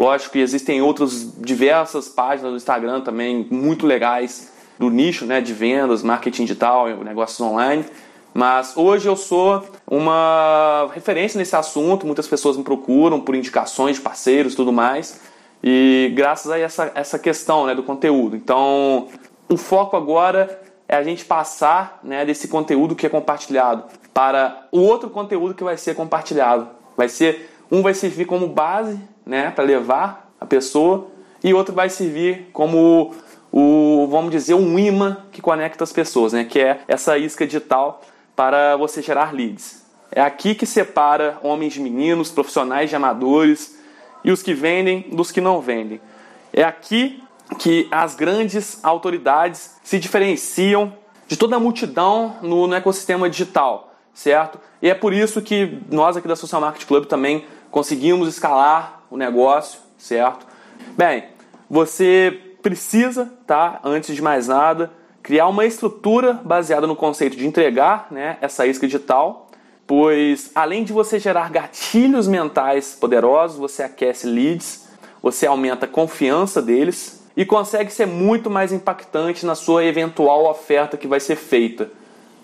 Lógico 0.01 0.33
que 0.33 0.39
existem 0.39 0.81
outras 0.81 1.31
diversas 1.37 2.09
páginas 2.09 2.53
do 2.53 2.57
Instagram 2.57 3.03
também 3.03 3.47
muito 3.51 3.87
legais 3.87 4.51
do 4.79 4.89
nicho 4.89 5.27
né, 5.27 5.43
de 5.43 5.53
vendas, 5.53 6.03
marketing 6.03 6.45
digital, 6.45 6.89
negócios 7.05 7.39
online. 7.39 7.85
Mas 8.33 8.79
hoje 8.79 9.07
eu 9.07 9.15
sou 9.15 9.63
uma 9.87 10.89
referência 10.95 11.37
nesse 11.37 11.55
assunto, 11.55 12.07
muitas 12.07 12.27
pessoas 12.27 12.57
me 12.57 12.65
procuram 12.65 13.21
por 13.21 13.35
indicações 13.35 13.97
de 13.97 14.03
parceiros 14.03 14.55
e 14.55 14.57
tudo 14.57 14.73
mais. 14.73 15.21
E 15.63 16.11
graças 16.15 16.51
a 16.51 16.59
essa, 16.59 16.91
essa 16.95 17.19
questão 17.19 17.67
né, 17.67 17.75
do 17.75 17.83
conteúdo. 17.83 18.35
Então, 18.35 19.09
o 19.51 19.59
foco 19.59 19.99
agora 19.99 20.63
é 20.89 20.97
a 20.97 21.03
gente 21.03 21.27
passar 21.27 22.01
né, 22.03 22.25
desse 22.25 22.49
conteúdo 22.49 22.97
que 22.97 23.05
é 23.05 23.11
compartilhado 23.11 23.85
para 24.15 24.67
o 24.73 24.81
outro 24.81 25.11
conteúdo 25.11 25.53
que 25.53 25.63
vai 25.63 25.77
ser 25.77 25.95
compartilhado. 25.95 26.69
Vai 26.97 27.11
ser 27.11 27.51
um 27.71 27.83
vai 27.83 27.93
servir 27.93 28.25
como 28.25 28.49
base 28.49 28.99
né, 29.31 29.53
para 29.53 29.63
levar 29.63 30.29
a 30.41 30.45
pessoa, 30.45 31.07
e 31.43 31.55
outro 31.55 31.73
vai 31.73 31.89
servir 31.89 32.51
como 32.53 33.15
o, 33.53 34.09
vamos 34.11 34.33
dizer, 34.33 34.55
um 34.55 34.77
imã 34.77 35.19
que 35.31 35.41
conecta 35.41 35.85
as 35.85 35.93
pessoas, 35.93 36.33
né, 36.33 36.45
que 36.45 36.59
é 36.59 36.81
essa 36.89 37.17
isca 37.17 37.47
digital 37.47 38.03
para 38.35 38.77
você 38.77 39.01
gerar 39.01 39.33
leads. 39.33 39.87
É 40.11 40.21
aqui 40.21 40.53
que 40.53 40.67
separa 40.67 41.39
homens 41.45 41.75
de 41.75 41.81
meninos, 41.81 42.33
profissionais 42.33 42.91
de 42.91 42.97
amadores 42.97 43.79
e 44.25 44.33
os 44.33 44.43
que 44.43 44.53
vendem 44.53 45.07
dos 45.13 45.31
que 45.31 45.41
não 45.41 45.61
vendem. 45.61 46.01
É 46.53 46.65
aqui 46.65 47.23
que 47.57 47.87
as 47.89 48.17
grandes 48.17 48.83
autoridades 48.83 49.77
se 49.85 50.01
diferenciam 50.01 50.93
de 51.29 51.37
toda 51.37 51.55
a 51.55 51.61
multidão 51.61 52.35
no, 52.43 52.67
no 52.67 52.75
ecossistema 52.75 53.31
digital, 53.31 53.95
certo? 54.13 54.59
E 54.83 54.91
é 54.91 54.95
por 54.95 55.13
isso 55.13 55.41
que 55.41 55.79
nós 55.89 56.17
aqui 56.17 56.27
da 56.27 56.35
Social 56.35 56.61
Market 56.61 56.85
Club 56.85 57.07
também 57.07 57.45
conseguimos 57.71 58.29
escalar 58.29 59.00
o 59.11 59.17
negócio, 59.17 59.81
certo? 59.99 60.47
Bem, 60.97 61.25
você 61.69 62.39
precisa, 62.63 63.33
tá? 63.47 63.81
Antes 63.83 64.15
de 64.15 64.23
mais 64.23 64.49
nada, 64.49 64.91
criar 65.23 65.49
uma 65.49 65.65
estrutura 65.65 66.35
baseada 66.35 66.87
no 66.87 66.97
conceito 66.97 67.37
de 67.37 67.47
entregar, 67.47 68.09
né? 68.11 68.39
Essa 68.41 68.67
isca 68.67 68.87
digital. 68.87 69.49
pois 69.87 70.53
além 70.55 70.85
de 70.85 70.93
você 70.93 71.19
gerar 71.19 71.51
gatilhos 71.51 72.29
mentais 72.29 72.95
poderosos, 72.95 73.59
você 73.59 73.83
aquece 73.83 74.27
leads, 74.27 74.89
você 75.21 75.47
aumenta 75.47 75.85
a 75.85 75.89
confiança 75.89 76.63
deles 76.63 77.21
e 77.37 77.45
consegue 77.45 77.93
ser 77.93 78.07
muito 78.07 78.49
mais 78.49 78.73
impactante 78.73 79.45
na 79.45 79.55
sua 79.55 79.85
eventual 79.85 80.47
oferta 80.47 80.97
que 80.97 81.09
vai 81.09 81.19
ser 81.19 81.37
feita. 81.37 81.91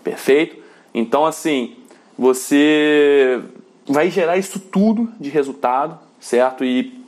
Perfeito? 0.02 0.56
Então, 0.92 1.24
assim, 1.24 1.76
você 2.18 3.40
vai 3.86 4.10
gerar 4.10 4.36
isso 4.38 4.58
tudo 4.58 5.08
de 5.20 5.28
resultado, 5.28 5.98
certo? 6.20 6.64
E 6.64 7.04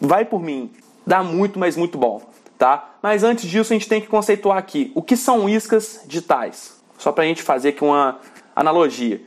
vai 0.00 0.24
por 0.24 0.42
mim, 0.42 0.70
dá 1.06 1.22
muito, 1.22 1.58
mas 1.58 1.76
muito 1.76 1.98
bom, 1.98 2.22
tá? 2.58 2.90
Mas 3.02 3.24
antes 3.24 3.48
disso, 3.48 3.72
a 3.72 3.76
gente 3.76 3.88
tem 3.88 4.00
que 4.00 4.06
conceituar 4.06 4.58
aqui 4.58 4.92
o 4.94 5.02
que 5.02 5.16
são 5.16 5.48
iscas 5.48 6.02
digitais. 6.06 6.80
Só 6.98 7.10
para 7.10 7.24
a 7.24 7.26
gente 7.26 7.42
fazer 7.42 7.70
aqui 7.70 7.82
uma 7.82 8.18
analogia. 8.54 9.20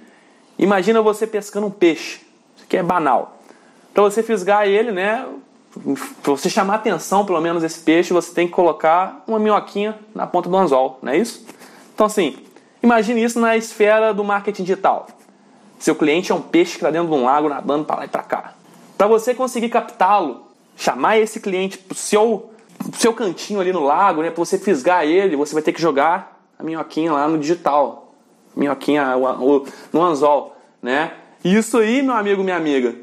Imagina 0.57 1.01
você 1.01 1.27
pescando 1.27 1.67
um 1.67 1.71
peixe, 1.71 2.21
isso 2.55 2.63
aqui 2.63 2.77
é 2.77 2.83
banal. 2.83 3.37
Para 3.93 4.03
você 4.03 4.23
fisgar 4.23 4.67
ele, 4.67 4.91
né? 4.91 5.25
Você 6.23 6.49
chamar 6.49 6.75
atenção, 6.75 7.25
pelo 7.25 7.41
menos, 7.41 7.63
esse 7.63 7.79
peixe, 7.79 8.13
você 8.13 8.33
tem 8.33 8.47
que 8.47 8.53
colocar 8.53 9.23
uma 9.27 9.37
minhoquinha 9.37 9.99
na 10.13 10.25
ponta 10.25 10.49
do 10.49 10.55
anzol, 10.55 10.99
não 11.01 11.11
é 11.11 11.17
isso? 11.17 11.45
Então, 11.93 12.05
assim, 12.05 12.37
imagine 12.81 13.21
isso 13.21 13.39
na 13.39 13.57
esfera 13.57 14.13
do 14.13 14.23
marketing 14.23 14.63
digital. 14.63 15.07
Seu 15.77 15.95
cliente 15.95 16.31
é 16.31 16.35
um 16.35 16.41
peixe 16.41 16.71
que 16.71 16.77
está 16.77 16.89
dentro 16.89 17.09
de 17.09 17.13
um 17.13 17.25
lago 17.25 17.49
nadando 17.49 17.83
para 17.83 17.97
lá 17.97 18.05
e 18.05 18.07
para 18.07 18.23
cá. 18.23 18.53
Para 18.97 19.07
você 19.07 19.33
conseguir 19.33 19.69
captá-lo, 19.69 20.47
chamar 20.75 21.17
esse 21.17 21.39
cliente 21.39 21.77
para 21.77 21.93
o 21.93 21.97
seu, 21.97 22.51
seu 22.93 23.13
cantinho 23.13 23.59
ali 23.59 23.73
no 23.73 23.83
lago, 23.83 24.21
né, 24.21 24.29
para 24.29 24.43
você 24.43 24.57
fisgar 24.57 25.03
ele, 25.05 25.35
você 25.35 25.53
vai 25.53 25.61
ter 25.61 25.73
que 25.73 25.81
jogar 25.81 26.39
a 26.57 26.63
minhoquinha 26.63 27.11
lá 27.11 27.27
no 27.27 27.37
digital, 27.37 28.13
minhoquinha 28.55 29.15
no 29.91 30.01
anzol, 30.01 30.55
né? 30.81 31.11
Isso 31.43 31.77
aí, 31.77 32.01
meu 32.01 32.15
amigo, 32.15 32.43
minha 32.43 32.55
amiga, 32.55 32.95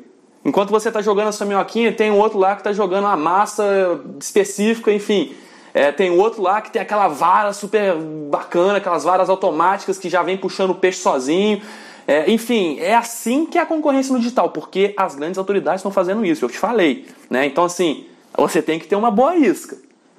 enquanto 0.44 0.70
você 0.70 0.88
está 0.88 1.02
jogando 1.02 1.28
a 1.28 1.32
sua 1.32 1.46
minhoquinha, 1.46 1.92
tem 1.92 2.11
um 2.11 2.18
outro 2.18 2.38
lá 2.38 2.54
que 2.54 2.61
está 2.61 2.72
jogando 2.72 3.04
uma 3.04 3.16
massa 3.16 4.00
específica, 4.18 4.92
enfim. 4.92 5.34
É, 5.75 5.90
tem 5.90 6.11
outro 6.11 6.42
lá 6.42 6.61
que 6.61 6.70
tem 6.70 6.82
aquela 6.82 7.08
vara 7.08 7.52
super 7.52 7.94
bacana, 8.30 8.78
aquelas 8.78 9.04
varas 9.04 9.30
automáticas 9.30 9.99
que 9.99 10.08
já 10.08 10.22
vem 10.22 10.37
puxando 10.37 10.70
o 10.70 10.75
peixe 10.75 10.99
sozinho. 10.99 11.62
É, 12.06 12.30
enfim, 12.30 12.78
é 12.80 12.94
assim 12.94 13.47
que 13.47 13.59
é 13.59 13.61
a 13.61 13.66
concorrência 13.66 14.12
no 14.12 14.18
digital, 14.18 14.50
porque 14.50 14.92
as 14.97 15.14
grandes 15.14 15.38
autoridades 15.38 15.80
estão 15.80 15.92
fazendo 15.92 16.25
isso, 16.25 16.44
eu 16.44 16.49
te 16.49 16.59
falei. 16.59 17.06
Né? 17.30 17.47
Então, 17.47 17.64
assim, 17.64 18.06
você 18.37 18.61
tem 18.61 18.78
que 18.78 18.87
ter 18.87 18.97
uma 18.97 19.11
boa 19.11 19.37
isca, 19.37 19.76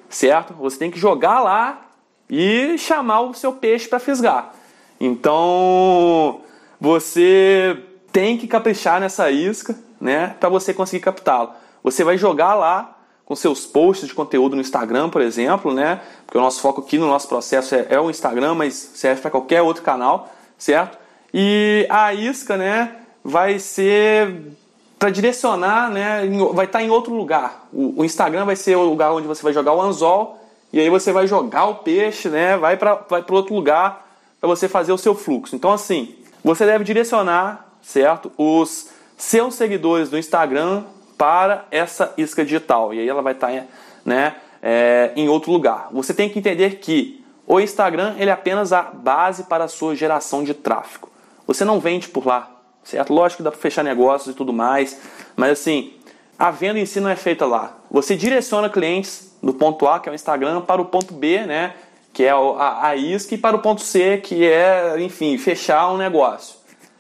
certo? 0.10 0.54
Você 0.54 0.78
tem 0.78 0.92
que 0.92 1.00
jogar 1.00 1.42
lá 1.42 1.88
e 2.30 2.78
chamar 2.78 3.22
o 3.22 3.34
seu 3.34 3.54
peixe 3.54 3.88
para 3.88 4.00
fisgar. 4.00 4.54
Então, 5.00 6.42
você 6.80 7.78
tem 8.12 8.38
que 8.38 8.48
caprichar 8.48 9.02
nessa 9.02 9.30
isca, 9.32 9.75
né, 10.00 10.36
para 10.40 10.50
você 10.50 10.74
conseguir 10.74 11.04
captá-lo. 11.04 11.52
Você 11.84 12.04
vai 12.04 12.18
jogar 12.18 12.56
lá 12.56 12.98
com 13.25 13.36
seus 13.36 13.66
posts 13.66 14.08
de 14.08 14.13
conteúdo 14.13 14.56
no 14.56 14.62
Instagram, 14.62 15.10
por 15.10 15.22
exemplo, 15.22 15.74
né? 15.74 16.02
Porque 16.25 16.38
o 16.38 16.42
nosso 16.42 16.62
foco 16.62 16.82
aqui 16.82 16.98
no 16.98 17.08
nosso 17.08 17.28
processo 17.28 17.74
é, 17.74 17.88
é 17.90 18.00
o 18.00 18.10
Instagram, 18.10 18.54
mas 18.54 18.74
serve 18.74 19.22
para 19.22 19.32
qualquer 19.32 19.62
outro 19.62 19.82
canal, 19.82 20.32
certo? 20.58 20.98
E 21.34 21.88
a 21.90 22.13
isca, 22.13 22.56
né, 22.56 22.96
vai 23.24 23.58
ser 23.58 24.54
para 25.00 25.10
direcionar, 25.10 25.90
né, 25.90 26.22
vai 26.54 26.66
estar 26.66 26.80
tá 26.80 26.84
em 26.84 26.90
outro 26.90 27.13
lugar. 27.13 27.68
O, 27.74 28.02
o, 28.02 28.06
Instagram 28.06 28.46
vai 28.46 28.56
ser 28.56 28.78
o 28.78 28.84
lugar 28.84 29.12
onde 29.12 29.28
você 29.28 29.42
vai 29.42 29.52
jogar 29.52 29.74
o 29.74 29.82
anzol 29.82 30.40
e 30.72 30.80
aí 30.80 30.90
você 30.90 31.12
vai 31.12 31.28
jogar 31.28 31.66
o 31.66 31.75
peixe, 31.75 32.30
né, 32.30 32.56
vai 32.56 32.78
para 32.78 32.96
vai 33.10 33.22
para 33.22 33.36
outro 33.36 33.56
lugar 33.56 34.08
para 34.40 34.48
você 34.48 34.68
fazer 34.68 34.92
o 34.92 34.98
seu 34.98 35.16
fluxo. 35.16 35.56
Então, 35.56 35.72
assim, 35.72 36.16
você 36.44 36.66
deve 36.66 36.84
direcionar, 36.84 37.66
certo, 37.82 38.32
os 38.38 38.90
seus 39.18 39.56
seguidores 39.56 40.10
do 40.10 40.18
Instagram 40.18 40.84
para 41.18 41.66
essa 41.72 42.13
isca 42.18 42.44
digital. 42.44 42.94
E 42.94 43.00
aí 43.00 43.08
ela 43.08 43.22
vai 43.22 43.34
estar, 43.34 43.48
tá, 43.48 43.63
né, 44.06 44.36
é, 44.62 45.12
em 45.16 45.28
outro 45.30 45.52
lugar. 45.52 45.88
Você 45.92 46.13
tem 46.13 46.30
que 46.30 46.40
entender 46.40 46.80
que 46.80 47.24
o 47.48 47.60
Instagram 47.60 48.16
ele 48.18 48.30
é 48.30 48.34
apenas 48.34 48.72
a 48.72 48.82
base 48.82 49.44
para 49.44 49.63
a 49.63 49.68
sua 49.68 49.96
geração 49.96 50.44
de 50.44 50.54
tráfego. 50.54 51.12
Você 51.48 51.66
não 51.66 51.80
vende 51.80 52.08
por 52.08 52.26
lá, 52.26 52.50
certo? 52.84 53.14
Lógico 53.14 53.38
que 53.38 53.44
dá 53.44 53.52
para 53.52 53.60
fechar 53.60 53.84
negócios 53.84 54.34
e 54.34 54.38
tudo 54.38 54.54
mais, 54.54 55.00
mas 55.36 55.52
assim, 55.52 55.94
a 56.38 56.52
venda 56.52 56.80
em 56.80 56.86
si 56.86 57.00
não 57.00 57.10
é 57.10 57.16
feita 57.16 57.46
lá. 57.46 57.78
Você 57.92 58.16
direciona 58.16 58.70
clientes 58.70 59.34
do 59.42 59.54
ponto 59.54 59.88
A, 59.88 60.00
que 60.00 60.10
é 60.10 60.12
o 60.12 60.16
Instagram, 60.16 60.62
para 60.62 60.82
o 60.82 60.86
ponto 60.86 61.14
B, 61.14 61.46
né, 61.46 61.74
que 62.14 62.24
é 62.24 62.32
a, 62.32 62.88
a 62.88 62.96
isca, 62.96 63.36
e 63.36 63.38
para 63.38 63.56
o 63.56 63.60
ponto 63.60 63.82
C, 63.82 64.18
que 64.18 64.46
é, 64.46 64.96
enfim, 65.02 65.38
fechar 65.38 65.92
um 65.92 65.98
negócio, 65.98 66.56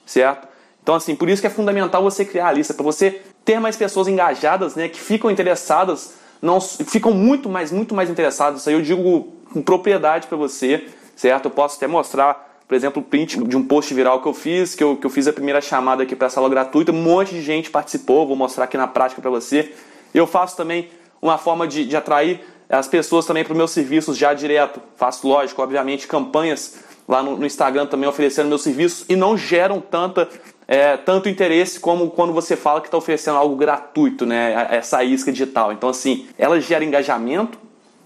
certo? 0.05 0.47
Então, 0.81 0.95
assim, 0.95 1.15
por 1.15 1.29
isso 1.29 1.41
que 1.41 1.47
é 1.47 1.49
fundamental 1.49 2.03
você 2.03 2.25
criar 2.25 2.47
a 2.47 2.51
lista, 2.51 2.73
para 2.73 2.83
você 2.83 3.21
ter 3.45 3.59
mais 3.59 3.75
pessoas 3.75 4.07
engajadas, 4.07 4.75
né, 4.75 4.89
que 4.89 4.99
ficam 4.99 5.31
interessadas, 5.31 6.15
não 6.41 6.59
ficam 6.59 7.13
muito 7.13 7.47
mais, 7.47 7.71
muito 7.71 7.95
mais 7.95 8.09
interessadas. 8.09 8.59
Isso 8.59 8.69
aí 8.69 8.75
eu 8.75 8.81
digo 8.81 9.33
com 9.53 9.61
propriedade 9.61 10.27
para 10.27 10.37
você, 10.37 10.89
certo? 11.15 11.45
Eu 11.45 11.51
posso 11.51 11.77
até 11.77 11.87
mostrar, 11.87 12.52
por 12.73 12.77
exemplo, 12.77 13.03
o 13.03 13.05
print 13.05 13.37
de 13.43 13.55
um 13.55 13.63
post 13.63 13.93
viral 13.93 14.19
que 14.19 14.27
eu 14.27 14.33
fiz, 14.33 14.73
que 14.73 14.83
eu, 14.83 14.97
que 14.97 15.05
eu 15.05 15.09
fiz 15.11 15.27
a 15.27 15.31
primeira 15.31 15.61
chamada 15.61 16.01
aqui 16.01 16.15
para 16.15 16.25
a 16.25 16.29
sala 16.31 16.49
gratuita, 16.49 16.91
um 16.91 16.95
monte 16.95 17.35
de 17.35 17.41
gente 17.43 17.69
participou, 17.69 18.25
vou 18.25 18.35
mostrar 18.35 18.63
aqui 18.63 18.75
na 18.75 18.87
prática 18.87 19.21
para 19.21 19.29
você. 19.29 19.71
Eu 20.11 20.25
faço 20.25 20.57
também 20.57 20.89
uma 21.21 21.37
forma 21.37 21.67
de, 21.67 21.85
de 21.85 21.95
atrair 21.95 22.41
as 22.67 22.87
pessoas 22.87 23.27
também 23.27 23.43
para 23.43 23.51
os 23.51 23.57
meus 23.57 23.69
serviços 23.69 24.17
já 24.17 24.33
direto. 24.33 24.81
Faço, 24.95 25.27
lógico, 25.27 25.61
obviamente, 25.61 26.07
campanhas 26.07 26.79
lá 27.07 27.21
no, 27.21 27.37
no 27.37 27.45
Instagram 27.45 27.85
também 27.85 28.09
oferecendo 28.09 28.49
meus 28.49 28.63
serviços 28.63 29.05
e 29.07 29.15
não 29.15 29.37
geram 29.37 29.79
tanta, 29.79 30.27
é, 30.67 30.97
tanto 30.97 31.29
interesse 31.29 31.79
como 31.79 32.09
quando 32.09 32.33
você 32.33 32.55
fala 32.55 32.81
que 32.81 32.87
está 32.87 32.97
oferecendo 32.97 33.37
algo 33.37 33.55
gratuito, 33.55 34.25
né? 34.25 34.67
Essa 34.71 35.03
isca 35.03 35.31
digital. 35.31 35.71
Então, 35.71 35.89
assim, 35.89 36.25
ela 36.39 36.59
gera 36.59 36.83
engajamento, 36.83 37.55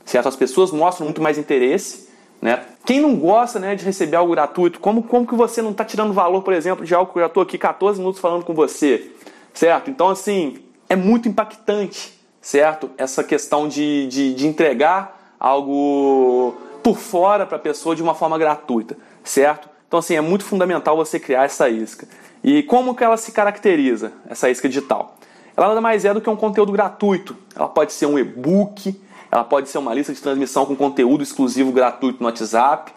certo? 0.03 0.27
As 0.27 0.35
pessoas 0.35 0.71
mostram 0.71 1.05
muito 1.05 1.21
mais 1.21 1.37
interesse, 1.37 2.09
né? 2.41 2.65
Quem 2.87 2.99
não 2.99 3.15
gosta 3.15 3.59
né, 3.59 3.75
de 3.75 3.85
receber 3.85 4.15
algo 4.15 4.31
gratuito, 4.31 4.79
como, 4.79 5.03
como 5.03 5.27
que 5.27 5.35
você 5.35 5.61
não 5.61 5.69
está 5.71 5.85
tirando 5.85 6.11
valor, 6.11 6.41
por 6.41 6.53
exemplo, 6.53 6.83
de 6.83 6.95
algo 6.95 7.11
que 7.11 7.19
eu 7.19 7.21
já 7.21 7.27
estou 7.27 7.43
aqui 7.43 7.59
14 7.59 7.99
minutos 7.99 8.19
falando 8.19 8.43
com 8.43 8.55
você, 8.55 9.11
certo? 9.53 9.91
Então, 9.91 10.09
assim, 10.09 10.57
é 10.89 10.95
muito 10.95 11.29
impactante 11.29 12.17
certo? 12.47 12.89
Essa 12.97 13.25
questão 13.25 13.67
de, 13.67 14.07
de, 14.07 14.33
de 14.33 14.47
entregar 14.47 15.35
algo 15.37 16.55
por 16.81 16.97
fora 16.97 17.45
para 17.45 17.57
a 17.57 17.59
pessoa 17.59 17.93
de 17.93 18.01
uma 18.01 18.15
forma 18.15 18.37
gratuita, 18.37 18.97
certo? 19.21 19.67
Então, 19.85 19.99
assim, 19.99 20.15
é 20.15 20.21
muito 20.21 20.45
fundamental 20.45 20.95
você 20.95 21.19
criar 21.19 21.43
essa 21.43 21.67
isca. 21.67 22.07
E 22.41 22.63
como 22.63 22.95
que 22.95 23.03
ela 23.03 23.17
se 23.17 23.33
caracteriza, 23.33 24.13
essa 24.29 24.49
isca 24.49 24.69
digital? 24.69 25.17
Ela 25.57 25.67
nada 25.69 25.81
mais 25.81 26.05
é 26.05 26.13
do 26.13 26.21
que 26.21 26.29
um 26.29 26.37
conteúdo 26.37 26.71
gratuito. 26.71 27.35
Ela 27.53 27.67
pode 27.67 27.91
ser 27.91 28.05
um 28.05 28.17
e-book, 28.17 28.97
ela 29.31 29.43
pode 29.43 29.69
ser 29.69 29.77
uma 29.77 29.93
lista 29.93 30.13
de 30.13 30.21
transmissão 30.21 30.65
com 30.65 30.75
conteúdo 30.75 31.23
exclusivo 31.23 31.71
gratuito 31.71 32.19
no 32.19 32.25
WhatsApp, 32.27 32.91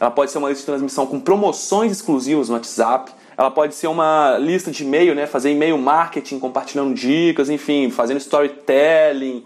ela 0.00 0.10
pode 0.10 0.30
ser 0.30 0.38
uma 0.38 0.48
lista 0.48 0.62
de 0.62 0.66
transmissão 0.66 1.06
com 1.06 1.20
promoções 1.20 1.92
exclusivas 1.92 2.48
no 2.48 2.54
WhatsApp, 2.54 3.12
ela 3.36 3.50
pode 3.50 3.74
ser 3.74 3.88
uma 3.88 4.36
lista 4.38 4.70
de 4.70 4.84
e-mail, 4.84 5.14
né? 5.14 5.26
Fazer 5.26 5.50
e-mail 5.50 5.76
marketing, 5.76 6.38
compartilhando 6.38 6.94
dicas, 6.94 7.50
enfim, 7.50 7.90
fazendo 7.90 8.18
storytelling. 8.18 9.44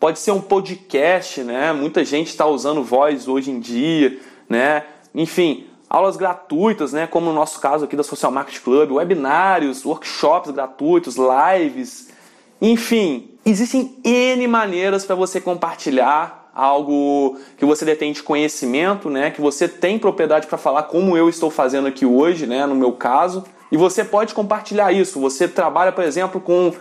Pode 0.00 0.18
ser 0.18 0.32
um 0.32 0.40
podcast, 0.40 1.42
né? 1.42 1.72
Muita 1.72 2.04
gente 2.04 2.28
está 2.28 2.46
usando 2.46 2.82
voz 2.82 3.28
hoje 3.28 3.50
em 3.50 3.60
dia, 3.60 4.18
né? 4.48 4.84
Enfim, 5.14 5.66
aulas 5.88 6.16
gratuitas, 6.16 6.92
né? 6.92 7.06
Como 7.06 7.26
no 7.26 7.32
nosso 7.32 7.60
caso 7.60 7.84
aqui 7.84 7.96
da 7.96 8.02
Social 8.02 8.32
Marketing 8.32 8.60
Club, 8.60 8.92
webinários, 8.92 9.84
workshops 9.84 10.50
gratuitos, 10.50 11.16
lives. 11.16 12.07
Enfim, 12.60 13.30
existem 13.44 13.96
N 14.04 14.46
maneiras 14.48 15.04
para 15.04 15.14
você 15.14 15.40
compartilhar 15.40 16.50
algo 16.54 17.38
que 17.56 17.64
você 17.64 17.84
detém 17.84 18.12
de 18.12 18.20
conhecimento, 18.20 19.08
né, 19.08 19.30
que 19.30 19.40
você 19.40 19.68
tem 19.68 19.96
propriedade 19.96 20.48
para 20.48 20.58
falar 20.58 20.84
como 20.84 21.16
eu 21.16 21.28
estou 21.28 21.50
fazendo 21.50 21.86
aqui 21.86 22.04
hoje, 22.04 22.48
né, 22.48 22.66
no 22.66 22.74
meu 22.74 22.92
caso, 22.92 23.44
e 23.70 23.76
você 23.76 24.02
pode 24.02 24.34
compartilhar 24.34 24.90
isso. 24.90 25.20
Você 25.20 25.46
trabalha, 25.46 25.92
por 25.92 26.02
exemplo, 26.02 26.40
com, 26.40 26.72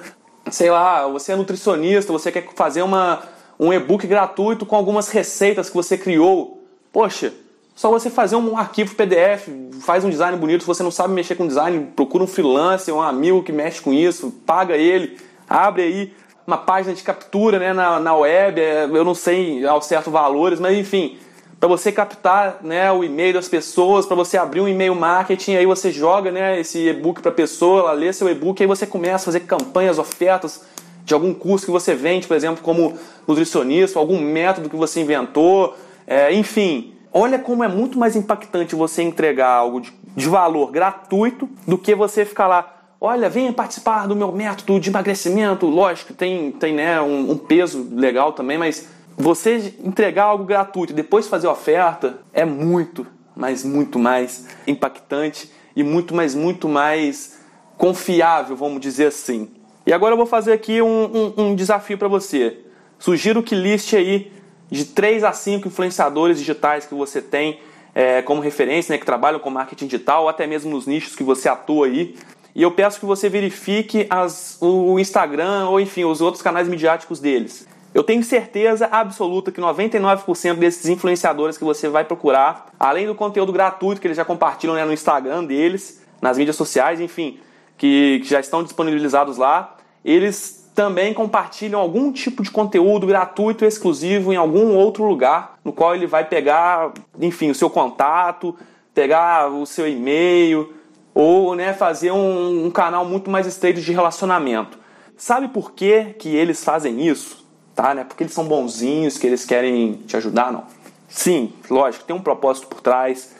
sei 0.50 0.72
lá, 0.72 1.08
você 1.08 1.34
é 1.34 1.36
nutricionista, 1.36 2.12
você 2.12 2.32
quer 2.32 2.48
fazer 2.56 2.82
uma, 2.82 3.22
um 3.60 3.72
e-book 3.72 4.08
gratuito 4.08 4.66
com 4.66 4.76
algumas 4.76 5.10
receitas 5.10 5.70
que 5.70 5.76
você 5.76 5.96
criou. 5.96 6.64
Poxa, 6.92 7.32
só 7.76 7.92
você 7.92 8.10
fazer 8.10 8.36
um 8.36 8.58
arquivo 8.58 8.96
PDF, 8.96 9.50
faz 9.82 10.04
um 10.04 10.10
design 10.10 10.36
bonito, 10.40 10.62
se 10.62 10.68
você 10.68 10.82
não 10.82 10.90
sabe 10.90 11.14
mexer 11.14 11.36
com 11.36 11.46
design, 11.46 11.92
procura 11.96 12.24
um 12.24 12.28
freelancer, 12.28 12.96
um 12.96 13.02
amigo 13.02 13.44
que 13.44 13.52
mexe 13.52 13.80
com 13.80 13.94
isso, 13.94 14.32
paga 14.44 14.76
ele, 14.76 15.18
abre 15.50 15.82
aí 15.84 16.13
uma 16.46 16.58
página 16.58 16.94
de 16.94 17.04
captura 17.04 17.60
né, 17.60 17.74
na, 17.74 18.00
na 18.00 18.16
web, 18.16 18.62
é, 18.62 18.86
eu 18.86 19.04
não 19.04 19.13
sei 19.13 19.66
ao 19.66 19.82
certo 19.82 20.10
valores, 20.10 20.60
mas 20.60 20.77
enfim, 20.77 21.18
para 21.60 21.68
você 21.68 21.92
captar 21.92 22.60
né, 22.62 22.92
o 22.92 23.04
e-mail 23.04 23.34
das 23.34 23.50
pessoas, 23.50 24.06
para 24.06 24.16
você 24.16 24.38
abrir 24.38 24.62
um 24.62 24.68
e-mail 24.68 24.96
marketing, 24.96 25.56
aí 25.56 25.66
você 25.66 25.92
joga 25.92 26.32
né, 26.32 26.60
esse 26.60 26.88
e-book 26.88 27.22
para 27.22 27.32
a 27.32 27.36
pessoa, 27.36 27.82
ela 27.82 27.92
lê 27.92 28.13
seu 28.13 28.30
e-book, 28.30 28.62
aí 28.62 28.68
você 28.68 28.88
começa 28.88 29.24
a 29.24 29.25
fazer 29.25 29.42
campanhas, 29.42 30.00
ofertas 30.00 30.66
de 31.04 31.13
algum 31.13 31.34
curso 31.34 31.66
que 31.66 31.72
você 31.72 31.94
vende, 31.94 32.27
por 32.27 32.36
exemplo, 32.36 32.62
como 32.63 32.94
nutricionista, 33.27 34.00
algum 34.00 34.20
método 34.20 34.70
que 34.70 34.75
você 34.75 35.01
inventou, 35.01 35.75
é, 36.06 36.34
enfim. 36.34 36.94
Olha 37.12 37.39
como 37.39 37.63
é 37.63 37.68
muito 37.68 37.98
mais 37.98 38.16
impactante 38.16 38.75
você 38.75 39.01
entregar 39.01 39.50
algo 39.50 39.82
de 39.82 39.92
de 40.18 40.27
valor 40.27 40.72
gratuito 40.72 41.48
do 41.68 41.77
que 41.77 41.94
você 41.94 42.25
ficar 42.25 42.48
lá. 42.48 42.77
Olha, 43.00 43.30
venha 43.30 43.54
participar 43.54 44.08
do 44.08 44.16
meu 44.16 44.32
método 44.32 44.80
de 44.80 44.89
emagrecimento. 44.89 45.68
Lógico, 45.68 46.13
tem, 46.13 46.51
tem 46.51 46.74
né, 46.74 47.00
um, 47.00 47.32
um 47.32 47.38
peso 47.38 47.88
legal 47.92 48.34
também, 48.34 48.58
mas 48.58 48.88
você 49.16 49.74
entregar 49.84 50.25
algo 50.25 50.44
gratuito 50.44 50.94
e 50.94 50.96
depois 50.96 51.27
fazer 51.27 51.48
oferta 51.48 52.20
é 52.34 52.44
muito, 52.44 53.06
mas 53.36 53.63
muito 53.63 54.00
mais 54.00 54.48
impactante 54.66 55.51
e 55.75 55.84
muito 55.84 56.16
mais, 56.16 56.34
muito 56.34 56.68
mais 56.68 57.39
confiável, 57.77 58.56
vamos 58.56 58.82
dizer 58.82 59.08
assim. 59.08 59.50
E 59.86 59.94
agora 59.94 60.13
eu 60.13 60.18
vou 60.18 60.25
fazer 60.25 60.51
aqui 60.51 60.82
um, 60.82 61.34
um, 61.38 61.44
um 61.50 61.56
desafio 61.56 61.98
para 61.98 62.08
você. 62.08 62.62
Sugiro 62.98 63.44
que 63.44 63.54
liste 63.54 63.96
aí 63.96 64.32
de 64.72 64.86
3 64.86 65.24
a 65.24 65.32
5 65.32 65.68
influenciadores 65.68 66.39
digitais 66.39 66.86
que 66.86 66.96
você 66.96 67.22
tem 67.22 67.60
é, 67.94 68.22
como 68.22 68.42
referência, 68.42 68.94
né, 68.94 68.98
que 69.00 69.06
trabalham 69.06 69.39
com 69.39 69.50
marketing 69.50 69.86
digital, 69.86 70.24
ou 70.24 70.30
até 70.30 70.46
mesmo 70.46 70.70
nos 70.70 70.86
nichos 70.86 71.16
que 71.16 71.24
você 71.24 71.50
atua 71.50 71.88
aí. 71.88 72.16
E 72.58 72.64
eu 72.64 72.72
peço 72.72 73.00
que 73.00 73.06
você 73.06 73.30
verifique 73.30 74.08
as, 74.10 74.58
o 74.60 74.98
Instagram 74.98 75.70
ou 75.70 75.80
enfim 75.80 76.06
os 76.06 76.22
outros 76.22 76.42
canais 76.42 76.68
midiáticos 76.68 77.20
deles. 77.20 77.68
Eu 77.94 78.04
tenho 78.04 78.24
certeza 78.24 78.88
absoluta 78.92 79.52
que 79.52 79.62
99% 79.62 80.56
desses 80.56 80.90
influenciadores 80.90 81.56
que 81.56 81.64
você 81.64 81.88
vai 81.88 82.04
procurar, 82.04 82.74
além 82.80 83.06
do 83.06 83.14
conteúdo 83.14 83.52
gratuito 83.52 84.02
que 84.02 84.08
eles 84.08 84.18
já 84.18 84.26
compartilham 84.26 84.74
né, 84.74 84.84
no 84.84 84.92
Instagram 84.92 85.44
deles, 85.44 86.04
nas 86.20 86.36
mídias 86.36 86.56
sociais, 86.56 87.00
enfim, 87.00 87.40
que, 87.78 88.22
que 88.24 88.28
já 88.28 88.40
estão 88.40 88.64
disponibilizados 88.64 89.38
lá, 89.38 89.76
eles 90.04 90.68
também 90.74 91.14
compartilham 91.14 91.80
algum 91.80 92.12
tipo 92.12 92.42
de 92.42 92.50
conteúdo 92.50 93.06
gratuito 93.06 93.66
exclusivo 93.66 94.34
em 94.34 94.36
algum 94.36 94.74
outro 94.74 95.04
lugar, 95.04 95.60
no 95.64 95.72
qual 95.72 95.94
ele 95.94 96.08
vai 96.08 96.26
pegar, 96.26 96.92
enfim, 97.22 97.52
o 97.52 97.56
seu 97.56 97.70
contato, 97.70 98.56
pegar 98.96 99.48
o 99.48 99.64
seu 99.68 99.88
e-mail, 99.88 100.74
ou 101.20 101.56
né, 101.56 101.74
fazer 101.74 102.12
um, 102.12 102.68
um 102.68 102.70
canal 102.70 103.04
muito 103.04 103.28
mais 103.28 103.48
estreito 103.48 103.82
de 103.82 103.92
relacionamento. 103.92 104.78
Sabe 105.18 105.48
por 105.48 105.72
que, 105.72 106.14
que 106.20 106.36
eles 106.36 106.64
fazem 106.64 107.08
isso? 107.08 107.44
Tá, 107.74 107.96
né? 107.96 108.04
Porque 108.04 108.22
eles 108.22 108.34
são 108.34 108.46
bonzinhos, 108.46 109.18
que 109.18 109.26
eles 109.26 109.44
querem 109.44 109.94
te 110.06 110.16
ajudar, 110.16 110.52
não. 110.52 110.66
Sim, 111.10 111.52
lógico, 111.72 112.06
tem 112.06 112.16
um 112.16 112.22
propósito 112.22 112.68
por 112.68 112.82
trás. 112.82 113.36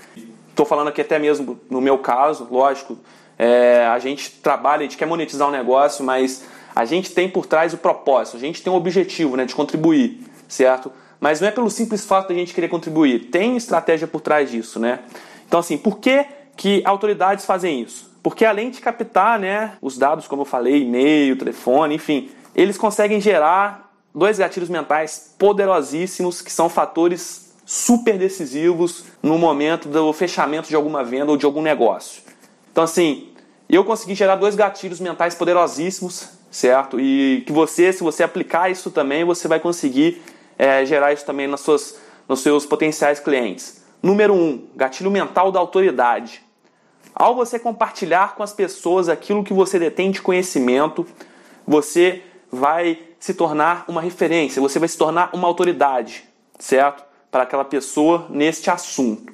Estou 0.50 0.66
falando 0.66 0.88
aqui 0.88 1.02
até 1.02 1.20
mesmo 1.20 1.60
no 1.70 1.80
meu 1.80 2.00
caso, 2.00 2.48
lógico, 2.50 2.98
é, 3.38 3.86
a 3.86 4.00
gente 4.00 4.32
trabalha, 4.32 4.80
a 4.80 4.84
gente 4.84 4.98
quer 4.98 5.06
monetizar 5.06 5.48
o 5.48 5.52
um 5.52 5.54
negócio, 5.54 6.04
mas 6.04 6.46
a 6.76 6.84
gente 6.84 7.12
tem 7.12 7.30
por 7.30 7.46
trás 7.46 7.76
o 7.76 7.78
propósito, 7.78 8.38
a 8.38 8.40
gente 8.40 8.64
tem 8.64 8.74
um 8.74 8.76
objetivo 8.76 9.38
né, 9.38 9.46
de 9.46 9.54
contribuir, 9.54 10.24
certo? 10.48 10.92
Mas 11.20 11.42
não 11.42 11.48
é 11.48 11.52
pelo 11.52 11.70
simples 11.70 12.04
fato 12.04 12.34
a 12.34 12.36
gente 12.36 12.56
querer 12.56 12.70
contribuir, 12.70 13.26
tem 13.30 13.56
estratégia 13.56 14.08
por 14.08 14.22
trás 14.22 14.50
disso, 14.50 14.80
né? 14.80 15.02
Então, 15.48 15.60
assim, 15.60 15.78
por 15.78 16.00
que, 16.00 16.26
que 16.58 16.82
autoridades 16.84 17.46
fazem 17.46 17.82
isso? 17.82 18.12
Porque 18.22 18.44
além 18.44 18.70
de 18.70 18.82
captar 18.82 19.40
né, 19.40 19.78
os 19.82 19.98
dados, 19.98 20.28
como 20.28 20.42
eu 20.42 20.46
falei, 20.46 20.82
e-mail, 20.82 21.38
telefone, 21.38 21.96
enfim, 21.96 22.30
eles 22.54 22.78
conseguem 22.78 23.22
gerar 23.22 23.94
dois 24.14 24.38
gatilhos 24.38 24.68
mentais 24.68 25.34
poderosíssimos 25.38 26.42
que 26.42 26.52
são 26.52 26.68
fatores 26.68 27.54
super 27.66 28.18
decisivos 28.18 29.06
no 29.24 29.38
momento 29.38 29.88
do 29.88 30.12
fechamento 30.12 30.68
de 30.68 30.76
alguma 30.76 31.04
venda 31.04 31.32
ou 31.32 31.38
de 31.38 31.46
algum 31.46 31.62
negócio. 31.62 32.24
Então, 32.72 32.84
assim, 32.84 33.30
eu 33.70 33.86
consegui 33.86 34.16
gerar 34.16 34.36
dois 34.36 34.56
gatilhos 34.56 35.00
mentais 35.00 35.36
poderosíssimos 35.36 36.38
certo? 36.52 37.00
E 37.00 37.44
que 37.46 37.52
você, 37.52 37.92
se 37.94 38.04
você 38.04 38.24
aplicar 38.24 38.70
isso 38.70 38.92
também, 38.92 39.24
você 39.24 39.48
vai 39.48 39.60
conseguir 39.60 40.22
é, 40.58 40.86
gerar 40.86 41.14
isso 41.14 41.26
também 41.26 41.48
nas 41.48 41.62
suas, 41.62 42.00
nos 42.28 42.42
seus 42.42 42.66
potenciais 42.66 43.20
clientes. 43.20 43.84
Número 44.02 44.34
um, 44.34 44.68
gatilho 44.76 45.12
mental 45.12 45.52
da 45.52 45.60
autoridade. 45.60 46.42
Ao 47.18 47.36
você 47.36 47.58
compartilhar 47.58 48.36
com 48.36 48.44
as 48.44 48.54
pessoas 48.54 49.10
aquilo 49.10 49.44
que 49.44 49.54
você 49.54 49.80
detém 49.80 50.12
de 50.12 50.22
conhecimento, 50.22 51.06
você 51.66 52.22
vai 52.52 53.00
se 53.20 53.34
tornar 53.34 53.86
uma 53.88 54.02
referência, 54.02 54.62
você 54.62 54.78
vai 54.78 54.88
se 54.88 54.98
tornar 54.98 55.32
uma 55.34 55.48
autoridade, 55.48 56.24
certo? 56.60 57.04
Para 57.32 57.44
aquela 57.44 57.66
pessoa 57.66 58.28
neste 58.30 58.70
assunto. 58.70 59.34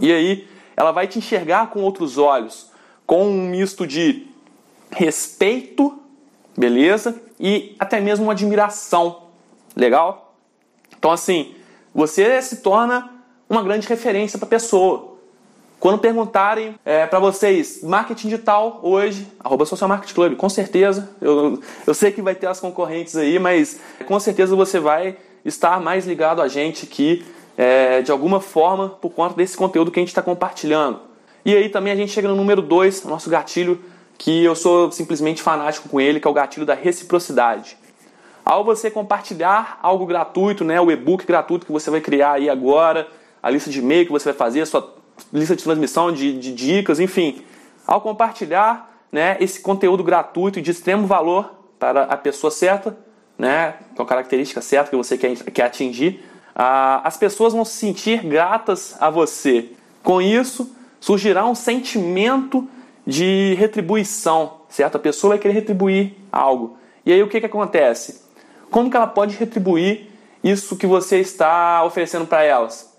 E 0.00 0.10
aí, 0.12 0.48
ela 0.76 0.90
vai 0.90 1.06
te 1.06 1.18
enxergar 1.18 1.70
com 1.70 1.82
outros 1.82 2.16
olhos, 2.16 2.70
com 3.06 3.28
um 3.28 3.48
misto 3.48 3.86
de 3.86 4.26
respeito 4.90 5.98
beleza? 6.58 7.22
E 7.38 7.76
até 7.78 8.00
mesmo 8.00 8.26
uma 8.26 8.32
admiração, 8.32 9.28
legal? 9.76 10.34
Então, 10.98 11.12
assim, 11.12 11.54
você 11.94 12.42
se 12.42 12.56
torna 12.56 13.14
uma 13.48 13.62
grande 13.62 13.86
referência 13.86 14.38
para 14.38 14.46
a 14.46 14.50
pessoa. 14.50 15.17
Quando 15.80 16.00
perguntarem 16.00 16.74
é, 16.84 17.06
para 17.06 17.20
vocês, 17.20 17.82
marketing 17.84 18.30
digital 18.30 18.80
hoje, 18.82 19.28
arroba 19.38 19.64
Social 19.64 19.88
Marketing 19.88 20.14
Club, 20.14 20.36
com 20.36 20.48
certeza, 20.48 21.08
eu, 21.20 21.60
eu 21.86 21.94
sei 21.94 22.10
que 22.10 22.20
vai 22.20 22.34
ter 22.34 22.48
as 22.48 22.58
concorrentes 22.58 23.14
aí, 23.14 23.38
mas 23.38 23.78
com 24.04 24.18
certeza 24.18 24.56
você 24.56 24.80
vai 24.80 25.16
estar 25.44 25.80
mais 25.80 26.04
ligado 26.04 26.42
a 26.42 26.48
gente 26.48 26.84
aqui, 26.84 27.24
é, 27.56 28.02
de 28.02 28.10
alguma 28.10 28.40
forma, 28.40 28.88
por 28.88 29.10
conta 29.10 29.36
desse 29.36 29.56
conteúdo 29.56 29.92
que 29.92 30.00
a 30.00 30.02
gente 30.02 30.08
está 30.08 30.20
compartilhando. 30.20 30.98
E 31.44 31.54
aí 31.54 31.68
também 31.68 31.92
a 31.92 31.96
gente 31.96 32.10
chega 32.10 32.26
no 32.26 32.34
número 32.34 32.60
2, 32.60 33.04
nosso 33.04 33.30
gatilho 33.30 33.80
que 34.18 34.42
eu 34.44 34.56
sou 34.56 34.90
simplesmente 34.90 35.40
fanático 35.40 35.88
com 35.88 36.00
ele, 36.00 36.18
que 36.18 36.26
é 36.26 36.30
o 36.30 36.34
gatilho 36.34 36.66
da 36.66 36.74
reciprocidade. 36.74 37.76
Ao 38.44 38.64
você 38.64 38.90
compartilhar 38.90 39.78
algo 39.80 40.04
gratuito, 40.06 40.64
né, 40.64 40.80
o 40.80 40.90
e-book 40.90 41.24
gratuito 41.24 41.66
que 41.66 41.70
você 41.70 41.88
vai 41.88 42.00
criar 42.00 42.32
aí 42.32 42.50
agora, 42.50 43.06
a 43.40 43.48
lista 43.48 43.70
de 43.70 43.78
e-mail 43.78 44.06
que 44.06 44.10
você 44.10 44.24
vai 44.24 44.34
fazer, 44.34 44.62
a 44.62 44.66
sua 44.66 44.97
lista 45.32 45.56
de 45.56 45.62
transmissão 45.62 46.12
de, 46.12 46.38
de 46.38 46.52
dicas, 46.52 47.00
enfim, 47.00 47.42
ao 47.86 48.00
compartilhar 48.00 48.88
né, 49.10 49.36
esse 49.40 49.60
conteúdo 49.60 50.04
gratuito 50.04 50.60
de 50.60 50.70
extremo 50.70 51.06
valor 51.06 51.54
para 51.78 52.04
a 52.04 52.16
pessoa 52.16 52.50
certa, 52.50 52.96
né, 53.38 53.74
com 53.96 54.02
a 54.02 54.06
característica 54.06 54.60
certa 54.60 54.90
que 54.90 54.96
você 54.96 55.16
quer, 55.16 55.36
quer 55.36 55.64
atingir, 55.64 56.24
as 56.54 57.16
pessoas 57.16 57.52
vão 57.52 57.64
se 57.64 57.72
sentir 57.72 58.24
gratas 58.24 58.96
a 59.00 59.08
você. 59.08 59.70
Com 60.02 60.20
isso, 60.20 60.74
surgirá 60.98 61.46
um 61.46 61.54
sentimento 61.54 62.68
de 63.06 63.54
retribuição, 63.54 64.62
certo? 64.68 64.96
A 64.96 64.98
pessoa 64.98 65.30
vai 65.30 65.38
querer 65.38 65.54
retribuir 65.54 66.14
algo. 66.32 66.76
E 67.06 67.12
aí 67.12 67.22
o 67.22 67.28
que, 67.28 67.40
que 67.40 67.46
acontece? 67.46 68.22
Como 68.70 68.90
que 68.90 68.96
ela 68.96 69.06
pode 69.06 69.36
retribuir 69.36 70.10
isso 70.42 70.76
que 70.76 70.86
você 70.86 71.20
está 71.20 71.84
oferecendo 71.84 72.26
para 72.26 72.42
elas? 72.42 72.97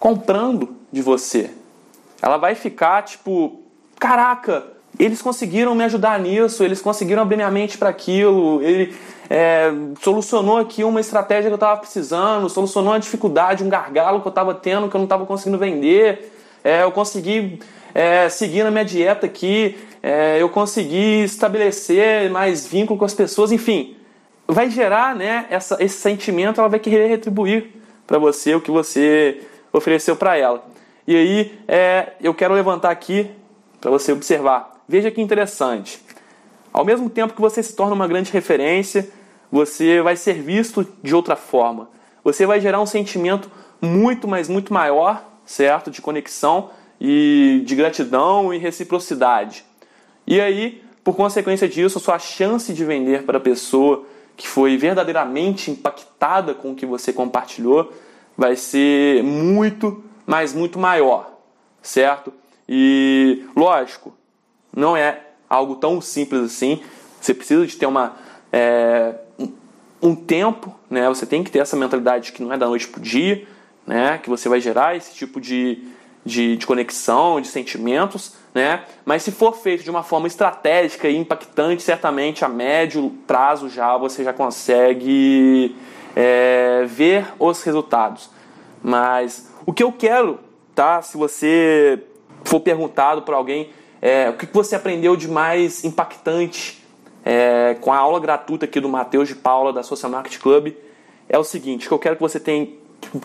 Comprando 0.00 0.74
de 0.90 1.02
você. 1.02 1.50
Ela 2.22 2.38
vai 2.38 2.54
ficar 2.54 3.02
tipo, 3.02 3.60
caraca, 3.98 4.64
eles 4.98 5.20
conseguiram 5.20 5.74
me 5.74 5.84
ajudar 5.84 6.18
nisso, 6.18 6.64
eles 6.64 6.80
conseguiram 6.80 7.20
abrir 7.20 7.36
minha 7.36 7.50
mente 7.50 7.76
para 7.76 7.90
aquilo, 7.90 8.62
ele 8.62 8.94
é, 9.28 9.70
solucionou 10.00 10.56
aqui 10.56 10.82
uma 10.84 11.00
estratégia 11.00 11.50
que 11.50 11.52
eu 11.52 11.56
estava 11.56 11.78
precisando, 11.78 12.48
solucionou 12.48 12.94
uma 12.94 12.98
dificuldade, 12.98 13.62
um 13.62 13.68
gargalo 13.68 14.22
que 14.22 14.26
eu 14.26 14.30
estava 14.30 14.54
tendo 14.54 14.88
que 14.88 14.96
eu 14.96 14.98
não 14.98 15.04
estava 15.04 15.26
conseguindo 15.26 15.58
vender, 15.58 16.32
é, 16.64 16.82
eu 16.82 16.92
consegui 16.92 17.60
é, 17.94 18.26
seguindo 18.30 18.68
a 18.68 18.70
minha 18.70 18.84
dieta 18.84 19.26
aqui, 19.26 19.78
é, 20.02 20.40
eu 20.40 20.48
consegui 20.48 21.24
estabelecer 21.24 22.30
mais 22.30 22.66
vínculo 22.66 22.98
com 22.98 23.04
as 23.04 23.14
pessoas, 23.14 23.52
enfim, 23.52 23.96
vai 24.48 24.70
gerar 24.70 25.14
né, 25.14 25.44
essa, 25.50 25.76
esse 25.78 25.98
sentimento, 25.98 26.58
ela 26.58 26.70
vai 26.70 26.80
querer 26.80 27.06
retribuir 27.06 27.70
para 28.06 28.18
você 28.18 28.54
o 28.54 28.60
que 28.60 28.70
você 28.70 29.42
ofereceu 29.72 30.16
para 30.16 30.36
ela. 30.36 30.64
E 31.06 31.16
aí 31.16 31.58
é, 31.66 32.12
eu 32.20 32.34
quero 32.34 32.54
levantar 32.54 32.90
aqui 32.90 33.30
para 33.80 33.90
você 33.90 34.12
observar. 34.12 34.82
Veja 34.88 35.10
que 35.10 35.20
interessante. 35.20 36.02
Ao 36.72 36.84
mesmo 36.84 37.10
tempo 37.10 37.34
que 37.34 37.40
você 37.40 37.62
se 37.62 37.74
torna 37.74 37.94
uma 37.94 38.06
grande 38.06 38.30
referência, 38.30 39.08
você 39.50 40.00
vai 40.00 40.16
ser 40.16 40.34
visto 40.34 40.86
de 41.02 41.14
outra 41.14 41.34
forma. 41.34 41.88
Você 42.22 42.46
vai 42.46 42.60
gerar 42.60 42.80
um 42.80 42.86
sentimento 42.86 43.50
muito, 43.80 44.28
mas 44.28 44.48
muito 44.48 44.72
maior, 44.72 45.24
certo? 45.44 45.90
De 45.90 46.00
conexão 46.02 46.70
e 47.00 47.62
de 47.64 47.74
gratidão 47.74 48.52
e 48.52 48.58
reciprocidade. 48.58 49.64
E 50.26 50.40
aí, 50.40 50.82
por 51.02 51.16
consequência 51.16 51.68
disso, 51.68 51.98
a 51.98 52.00
sua 52.00 52.18
chance 52.18 52.72
de 52.72 52.84
vender 52.84 53.24
para 53.24 53.38
a 53.38 53.40
pessoa 53.40 54.04
que 54.36 54.46
foi 54.46 54.76
verdadeiramente 54.76 55.70
impactada 55.70 56.54
com 56.54 56.72
o 56.72 56.74
que 56.74 56.86
você 56.86 57.12
compartilhou 57.12 57.92
vai 58.40 58.56
ser 58.56 59.22
muito, 59.22 60.02
mas 60.24 60.54
muito 60.54 60.78
maior, 60.78 61.30
certo? 61.82 62.32
E 62.66 63.44
lógico, 63.54 64.14
não 64.74 64.96
é 64.96 65.20
algo 65.46 65.74
tão 65.74 66.00
simples 66.00 66.44
assim. 66.44 66.80
Você 67.20 67.34
precisa 67.34 67.66
de 67.66 67.76
ter 67.76 67.84
uma 67.84 68.16
é, 68.50 69.14
um 70.00 70.14
tempo, 70.14 70.74
né? 70.88 71.06
Você 71.10 71.26
tem 71.26 71.44
que 71.44 71.50
ter 71.50 71.58
essa 71.58 71.76
mentalidade 71.76 72.32
que 72.32 72.42
não 72.42 72.50
é 72.50 72.56
da 72.56 72.66
noite 72.66 72.88
para 72.88 72.98
o 72.98 73.02
dia, 73.02 73.46
né? 73.86 74.16
Que 74.16 74.30
você 74.30 74.48
vai 74.48 74.58
gerar 74.58 74.96
esse 74.96 75.14
tipo 75.14 75.38
de 75.38 75.84
de, 76.24 76.56
de 76.56 76.66
conexão, 76.66 77.42
de 77.42 77.48
sentimentos, 77.48 78.34
né? 78.54 78.84
Mas 79.04 79.22
se 79.22 79.30
for 79.30 79.54
feito 79.54 79.84
de 79.84 79.90
uma 79.90 80.02
forma 80.02 80.26
estratégica 80.26 81.08
e 81.08 81.16
impactante, 81.16 81.82
certamente 81.82 82.42
a 82.42 82.48
médio 82.48 83.10
prazo 83.26 83.68
já 83.68 83.98
você 83.98 84.24
já 84.24 84.32
consegue 84.32 85.76
é, 86.14 86.84
ver 86.86 87.26
os 87.38 87.62
resultados. 87.62 88.30
Mas 88.82 89.50
o 89.66 89.72
que 89.72 89.82
eu 89.82 89.92
quero, 89.92 90.38
tá? 90.74 91.02
Se 91.02 91.16
você 91.16 92.02
for 92.44 92.60
perguntado 92.60 93.22
para 93.22 93.36
alguém 93.36 93.70
é, 94.00 94.30
o 94.30 94.34
que 94.34 94.46
você 94.52 94.74
aprendeu 94.74 95.14
de 95.14 95.28
mais 95.28 95.84
impactante 95.84 96.82
é, 97.24 97.76
com 97.80 97.92
a 97.92 97.98
aula 97.98 98.18
gratuita 98.18 98.64
aqui 98.64 98.80
do 98.80 98.88
Matheus 98.88 99.28
de 99.28 99.34
Paula 99.34 99.72
da 99.72 99.82
Social 99.82 100.10
Market 100.10 100.38
Club, 100.38 100.72
é 101.28 101.38
o 101.38 101.44
seguinte, 101.44 101.86
que 101.86 101.92
eu 101.92 101.98
quero 101.98 102.16
que 102.16 102.22
você 102.22 102.40
tenha, 102.40 102.66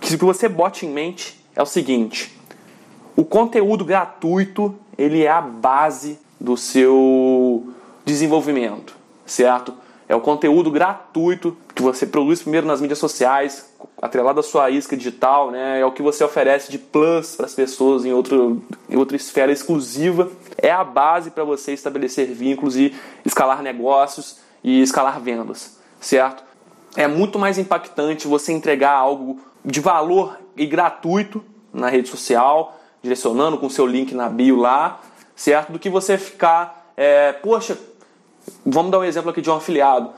que 0.01 0.15
você 0.17 0.49
bote 0.49 0.85
em 0.85 0.89
mente 0.89 1.39
é 1.55 1.61
o 1.61 1.65
seguinte: 1.65 2.37
o 3.15 3.23
conteúdo 3.23 3.85
gratuito 3.85 4.75
ele 4.97 5.23
é 5.23 5.29
a 5.29 5.41
base 5.41 6.19
do 6.39 6.57
seu 6.57 7.73
desenvolvimento, 8.03 8.95
certo? 9.25 9.73
É 10.07 10.15
o 10.15 10.21
conteúdo 10.21 10.69
gratuito 10.69 11.57
que 11.73 11.81
você 11.81 12.05
produz 12.05 12.41
primeiro 12.41 12.67
nas 12.67 12.79
mídias 12.79 12.99
sociais, 12.99 13.73
atrelado 13.99 14.39
à 14.39 14.43
sua 14.43 14.69
isca 14.69 14.95
digital, 14.95 15.49
né? 15.49 15.79
É 15.79 15.85
o 15.85 15.91
que 15.91 16.01
você 16.01 16.23
oferece 16.23 16.71
de 16.71 16.77
plus 16.77 17.35
para 17.35 17.45
as 17.45 17.55
pessoas 17.55 18.05
em, 18.05 18.13
outro, 18.13 18.61
em 18.87 18.95
outra 18.95 19.15
esfera 19.15 19.51
exclusiva. 19.51 20.29
É 20.57 20.71
a 20.71 20.83
base 20.83 21.31
para 21.31 21.43
você 21.43 21.73
estabelecer 21.73 22.27
vínculos 22.27 22.75
e 22.75 22.93
escalar 23.25 23.63
negócios 23.63 24.37
e 24.63 24.81
escalar 24.81 25.19
vendas, 25.19 25.79
certo? 25.99 26.43
É 26.95 27.07
muito 27.07 27.39
mais 27.39 27.57
impactante 27.57 28.27
você 28.27 28.53
entregar 28.53 28.93
algo 28.93 29.39
de 29.63 29.79
valor 29.79 30.37
e 30.55 30.65
gratuito 30.65 31.43
na 31.73 31.89
rede 31.89 32.07
social, 32.07 32.79
direcionando 33.01 33.57
com 33.57 33.69
seu 33.69 33.85
link 33.85 34.13
na 34.13 34.29
bio 34.29 34.55
lá, 34.55 35.01
certo? 35.35 35.71
Do 35.71 35.79
que 35.79 35.89
você 35.89 36.17
ficar, 36.17 36.91
é, 36.95 37.33
poxa, 37.33 37.77
vamos 38.65 38.91
dar 38.91 38.99
um 38.99 39.03
exemplo 39.03 39.29
aqui 39.29 39.41
de 39.41 39.49
um 39.49 39.55
afiliado. 39.55 40.11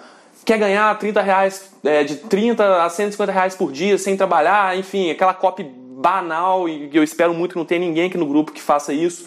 Quer 0.45 0.57
ganhar 0.57 0.97
30 0.97 1.21
reais, 1.21 1.71
é, 1.83 2.03
de 2.03 2.15
30 2.15 2.83
a 2.83 2.89
150 2.89 3.31
reais 3.31 3.55
por 3.55 3.71
dia 3.71 3.97
sem 3.97 4.15
trabalhar, 4.15 4.77
enfim, 4.77 5.09
aquela 5.11 5.33
copy 5.33 5.63
banal 5.63 6.69
e 6.69 6.89
eu 6.93 7.03
espero 7.03 7.33
muito 7.33 7.53
que 7.53 7.57
não 7.57 7.65
tenha 7.65 7.81
ninguém 7.81 8.07
aqui 8.07 8.17
no 8.17 8.25
grupo 8.25 8.51
que 8.51 8.61
faça 8.61 8.93
isso. 8.93 9.25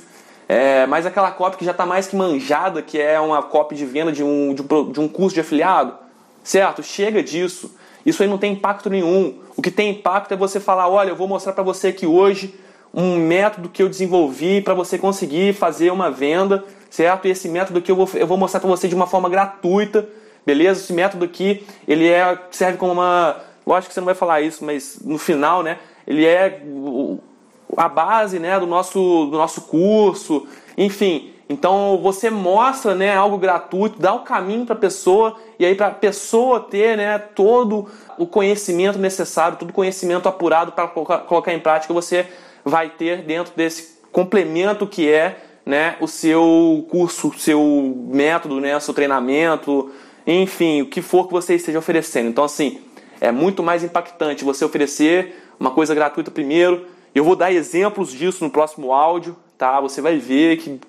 É, 0.49 0.85
mas 0.87 1.07
aquela 1.07 1.31
copy 1.31 1.59
que 1.59 1.65
já 1.65 1.71
está 1.71 1.87
mais 1.87 2.09
que 2.09 2.17
manjada, 2.17 2.83
que 2.83 3.01
é 3.01 3.21
uma 3.21 3.43
copy 3.43 3.77
de 3.77 3.87
venda 3.87 4.11
de 4.11 4.25
um, 4.25 4.53
de 4.53 4.63
um, 4.63 4.91
de 4.91 4.99
um 4.99 5.07
curso 5.07 5.35
de 5.35 5.41
afiliado, 5.41 5.95
certo? 6.43 6.83
Chega 6.83 7.23
disso. 7.23 7.73
Isso 8.05 8.23
aí 8.23 8.29
não 8.29 8.39
tem 8.39 8.55
impacto 8.55 8.91
nenhum. 8.91 9.39
O 9.57 9.63
que 9.63 9.71
tem 9.71 9.91
impacto 9.91 10.33
é 10.33 10.37
você 10.37 10.59
falar: 10.59 10.89
olha, 10.89 11.11
eu 11.11 11.17
vou 11.17 11.29
mostrar 11.29 11.53
para 11.53 11.63
você 11.63 11.89
aqui 11.89 12.07
hoje 12.07 12.55
um 12.93 13.17
método 13.17 13.69
que 13.69 13.83
eu 13.83 13.89
desenvolvi 13.89 14.61
para 14.61 14.75
você 14.75 14.99
conseguir 14.99 15.55
fazer 15.55 15.93
uma 15.93 16.11
venda, 16.11 16.65
certo? 16.91 17.27
E 17.27 17.31
esse 17.31 17.49
método 17.49 17.81
que 17.81 17.91
eu 17.91 17.97
vou, 17.97 18.09
eu 18.15 18.27
vou 18.27 18.37
mostrar 18.37 18.61
para 18.61 18.69
você 18.69 18.89
de 18.89 18.95
uma 18.95 19.07
forma 19.07 19.29
gratuita, 19.29 20.07
beleza? 20.45 20.81
Esse 20.81 20.93
método 20.93 21.25
aqui, 21.25 21.65
ele 21.87 22.09
é, 22.09 22.39
serve 22.51 22.77
como 22.77 22.93
uma... 22.93 23.37
Lógico 23.67 23.89
que 23.89 23.95
você 23.95 24.01
não 24.01 24.07
vai 24.07 24.15
falar 24.15 24.41
isso, 24.41 24.65
mas 24.65 24.99
no 25.05 25.17
final, 25.17 25.63
né? 25.63 25.79
Ele 26.07 26.27
é 26.27 26.61
a 27.77 27.89
base 27.89 28.39
né, 28.39 28.59
do, 28.59 28.67
nosso, 28.67 29.27
do 29.27 29.39
nosso 29.39 29.63
curso, 29.63 30.47
enfim. 30.77 31.33
Então 31.49 31.99
você 32.03 32.31
mostra 32.31 32.95
né, 32.95 33.15
algo 33.15 33.37
gratuito, 33.37 34.01
dá 34.01 34.15
o 34.15 34.21
caminho 34.21 34.65
para 34.65 34.77
a 34.77 34.79
pessoa 34.79 35.37
e 35.59 35.65
aí 35.65 35.75
para 35.75 35.89
a 35.89 35.93
pessoa 35.93 36.61
ter 36.61 36.97
né, 36.97 37.19
todo 37.19 37.89
o 38.17 38.27
conhecimento 38.27 38.99
necessário, 38.99 39.59
todo 39.59 39.71
o 39.71 39.73
conhecimento 39.73 40.29
apurado 40.29 40.73
para 40.73 40.87
colocar 40.89 41.53
em 41.53 41.59
prática, 41.59 41.93
você 41.93 42.27
vai 42.65 42.89
ter 42.91 43.23
dentro 43.23 43.53
desse 43.57 43.99
complemento 44.13 44.87
que 44.87 45.11
é 45.11 45.39
né, 45.65 45.97
o 46.01 46.07
seu 46.07 46.87
curso, 46.91 47.29
o 47.29 47.39
seu 47.39 48.07
método, 48.09 48.61
né, 48.61 48.77
o 48.77 48.81
seu 48.81 48.95
treinamento, 48.95 49.91
enfim, 50.27 50.83
o 50.83 50.87
que 50.87 51.03
for 51.03 51.27
que 51.27 51.33
você 51.33 51.55
esteja 51.55 51.79
oferecendo. 51.79 52.29
Então, 52.29 52.45
assim, 52.45 52.81
é 53.21 53.31
muito 53.31 53.63
mais 53.63 53.85
impactante 53.85 54.45
você 54.45 54.65
oferecer 54.65 55.35
uma 55.59 55.71
coisa 55.71 55.95
gratuita 55.95 56.31
primeiro. 56.31 56.87
Eu 57.15 57.25
vou 57.25 57.37
dar 57.37 57.53
exemplos 57.53 58.13
disso 58.13 58.45
no 58.45 58.51
próximo 58.51 58.93
áudio, 58.93 59.37
tá? 59.59 59.81
Você 59.81 60.01
vai 60.01 60.17
ver 60.17 60.57
que 60.57 60.81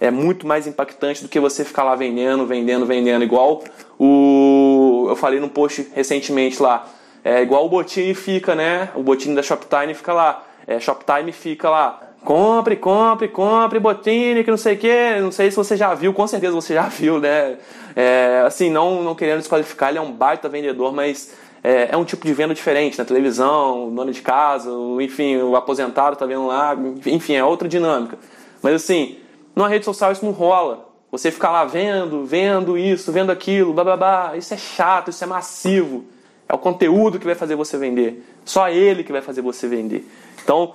é 0.00 0.10
muito 0.10 0.46
mais 0.46 0.66
impactante 0.66 1.22
do 1.22 1.28
que 1.28 1.38
você 1.38 1.64
ficar 1.64 1.84
lá 1.84 1.94
vendendo, 1.94 2.44
vendendo, 2.46 2.84
vendendo, 2.84 3.22
igual 3.22 3.62
o 3.98 5.06
eu 5.08 5.16
falei 5.16 5.38
num 5.38 5.48
post 5.48 5.88
recentemente 5.94 6.60
lá, 6.60 6.88
é 7.22 7.42
igual 7.42 7.66
o 7.66 7.68
Botini 7.68 8.14
fica, 8.14 8.54
né? 8.54 8.90
O 8.96 9.02
Botini 9.02 9.34
da 9.34 9.42
Shoptime 9.42 9.94
fica 9.94 10.12
lá 10.12 10.44
é, 10.66 10.78
Shoptime 10.78 11.32
fica 11.32 11.68
lá, 11.68 12.00
compre, 12.24 12.76
compre, 12.76 13.28
compre, 13.28 13.78
Botini, 13.78 14.44
que 14.44 14.50
não 14.50 14.56
sei 14.56 14.74
o 14.74 14.78
que, 14.78 15.20
não 15.20 15.32
sei 15.32 15.50
se 15.50 15.56
você 15.56 15.76
já 15.76 15.94
viu, 15.94 16.12
com 16.14 16.26
certeza 16.26 16.54
você 16.54 16.74
já 16.74 16.82
viu, 16.88 17.18
né? 17.20 17.56
É, 17.94 18.42
assim, 18.46 18.70
não, 18.70 19.02
não 19.02 19.14
querendo 19.14 19.38
desqualificar, 19.38 19.90
ele 19.90 19.98
é 19.98 20.00
um 20.00 20.12
baita 20.12 20.48
vendedor, 20.48 20.92
mas 20.92 21.34
é, 21.62 21.90
é, 21.92 21.96
um 21.96 22.04
tipo 22.04 22.26
de 22.26 22.32
venda 22.32 22.54
diferente, 22.54 22.98
na 22.98 23.04
televisão, 23.04 23.92
dono 23.94 24.12
de 24.12 24.22
casa, 24.22 24.70
enfim, 25.00 25.36
o 25.38 25.56
aposentado 25.56 26.16
tá 26.16 26.26
vendo 26.26 26.46
lá, 26.46 26.76
enfim, 27.06 27.34
é 27.34 27.44
outra 27.44 27.68
dinâmica. 27.68 28.18
Mas 28.62 28.74
assim, 28.74 29.18
numa 29.54 29.68
rede 29.68 29.84
social 29.84 30.12
isso 30.12 30.24
não 30.24 30.32
rola. 30.32 30.88
Você 31.10 31.30
ficar 31.30 31.50
lá 31.50 31.64
vendo, 31.64 32.24
vendo 32.24 32.78
isso, 32.78 33.12
vendo 33.12 33.30
aquilo, 33.30 33.74
blá 33.74 33.84
blá 33.84 33.96
blá, 33.96 34.36
isso 34.36 34.54
é 34.54 34.56
chato, 34.56 35.10
isso 35.10 35.22
é 35.22 35.26
massivo. 35.26 36.04
É 36.48 36.54
o 36.54 36.58
conteúdo 36.58 37.18
que 37.18 37.26
vai 37.26 37.34
fazer 37.34 37.54
você 37.54 37.76
vender. 37.76 38.24
Só 38.44 38.68
ele 38.68 39.04
que 39.04 39.12
vai 39.12 39.20
fazer 39.20 39.42
você 39.42 39.68
vender. 39.68 40.08
Então, 40.42 40.74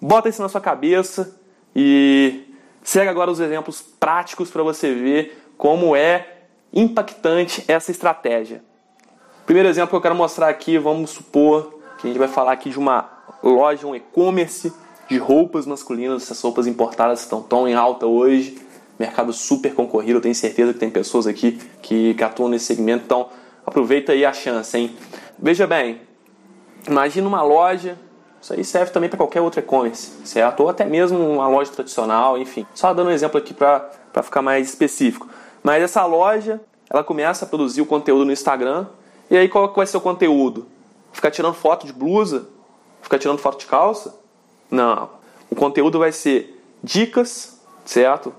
bota 0.00 0.28
isso 0.28 0.42
na 0.42 0.48
sua 0.48 0.60
cabeça 0.60 1.38
e 1.74 2.44
segue 2.82 3.08
agora 3.08 3.30
os 3.30 3.40
exemplos 3.40 3.82
práticos 3.82 4.50
para 4.50 4.62
você 4.62 4.94
ver 4.94 5.42
como 5.56 5.96
é 5.96 6.36
impactante 6.72 7.64
essa 7.66 7.90
estratégia. 7.90 8.62
Primeiro 9.44 9.68
exemplo 9.68 9.90
que 9.90 9.96
eu 9.96 10.00
quero 10.00 10.14
mostrar 10.14 10.48
aqui, 10.48 10.78
vamos 10.78 11.10
supor 11.10 11.80
que 11.98 12.06
a 12.06 12.10
gente 12.10 12.18
vai 12.18 12.28
falar 12.28 12.52
aqui 12.52 12.70
de 12.70 12.78
uma 12.78 13.08
loja, 13.42 13.86
um 13.86 13.94
e-commerce 13.94 14.72
de 15.08 15.18
roupas 15.18 15.66
masculinas, 15.66 16.24
essas 16.24 16.40
roupas 16.40 16.66
importadas 16.66 17.20
estão 17.20 17.40
tão 17.40 17.68
em 17.68 17.74
alta 17.74 18.06
hoje, 18.06 18.58
mercado 18.98 19.32
super 19.32 19.74
concorrido, 19.74 20.18
eu 20.18 20.22
tenho 20.22 20.34
certeza 20.34 20.72
que 20.72 20.80
tem 20.80 20.90
pessoas 20.90 21.26
aqui 21.26 21.60
que, 21.80 22.14
que 22.14 22.24
atuam 22.24 22.48
nesse 22.48 22.64
segmento, 22.64 23.04
então 23.04 23.28
aproveita 23.64 24.12
aí 24.12 24.24
a 24.24 24.32
chance, 24.32 24.76
hein? 24.76 24.96
Veja 25.38 25.66
bem, 25.66 26.00
imagina 26.88 27.28
uma 27.28 27.42
loja 27.42 27.98
isso 28.46 28.52
aí 28.52 28.64
serve 28.64 28.92
também 28.92 29.10
para 29.10 29.16
qualquer 29.16 29.40
outro 29.40 29.58
e-commerce, 29.58 30.12
certo? 30.24 30.60
Ou 30.60 30.68
até 30.68 30.84
mesmo 30.84 31.18
uma 31.18 31.48
loja 31.48 31.72
tradicional, 31.72 32.38
enfim. 32.38 32.64
Só 32.74 32.94
dando 32.94 33.08
um 33.08 33.10
exemplo 33.10 33.38
aqui 33.38 33.52
para 33.52 33.90
ficar 34.22 34.40
mais 34.40 34.68
específico. 34.68 35.28
Mas 35.64 35.82
essa 35.82 36.04
loja, 36.04 36.60
ela 36.88 37.02
começa 37.02 37.44
a 37.44 37.48
produzir 37.48 37.82
o 37.82 37.86
conteúdo 37.86 38.24
no 38.24 38.30
Instagram. 38.30 38.86
E 39.28 39.36
aí 39.36 39.48
qual 39.48 39.72
vai 39.74 39.84
ser 39.84 39.96
o 39.96 40.00
conteúdo? 40.00 40.68
Ficar 41.12 41.32
tirando 41.32 41.54
foto 41.54 41.86
de 41.86 41.92
blusa? 41.92 42.46
Ficar 43.02 43.18
tirando 43.18 43.38
foto 43.38 43.58
de 43.58 43.66
calça? 43.66 44.16
Não. 44.70 45.10
O 45.50 45.56
conteúdo 45.56 45.98
vai 45.98 46.12
ser 46.12 46.62
dicas, 46.84 47.60
certo? 47.84 48.32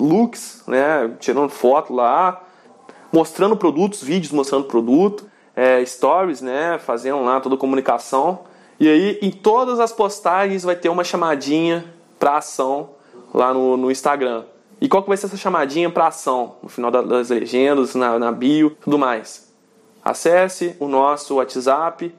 Looks, 0.00 0.62
né? 0.66 1.14
Tirando 1.20 1.50
foto 1.50 1.92
lá, 1.92 2.42
mostrando 3.12 3.54
produtos, 3.54 4.02
vídeos 4.02 4.32
mostrando 4.32 4.64
produto, 4.64 5.26
é, 5.54 5.84
stories, 5.84 6.40
né? 6.40 6.78
Fazendo 6.78 7.22
lá 7.22 7.38
toda 7.38 7.54
a 7.56 7.58
comunicação 7.58 8.50
e 8.82 8.88
aí, 8.88 9.18
em 9.22 9.30
todas 9.30 9.78
as 9.78 9.92
postagens, 9.92 10.64
vai 10.64 10.74
ter 10.74 10.88
uma 10.88 11.04
chamadinha 11.04 11.84
para 12.18 12.38
ação 12.38 12.90
lá 13.32 13.54
no, 13.54 13.76
no 13.76 13.92
Instagram. 13.92 14.42
E 14.80 14.88
qual 14.88 15.04
que 15.04 15.08
vai 15.08 15.16
ser 15.16 15.26
essa 15.26 15.36
chamadinha 15.36 15.88
para 15.88 16.08
ação? 16.08 16.56
No 16.60 16.68
final 16.68 16.90
das 16.90 17.30
legendas, 17.30 17.94
na, 17.94 18.18
na 18.18 18.32
bio, 18.32 18.76
tudo 18.82 18.98
mais. 18.98 19.52
Acesse 20.04 20.74
o 20.80 20.88
nosso 20.88 21.36
WhatsApp 21.36 22.12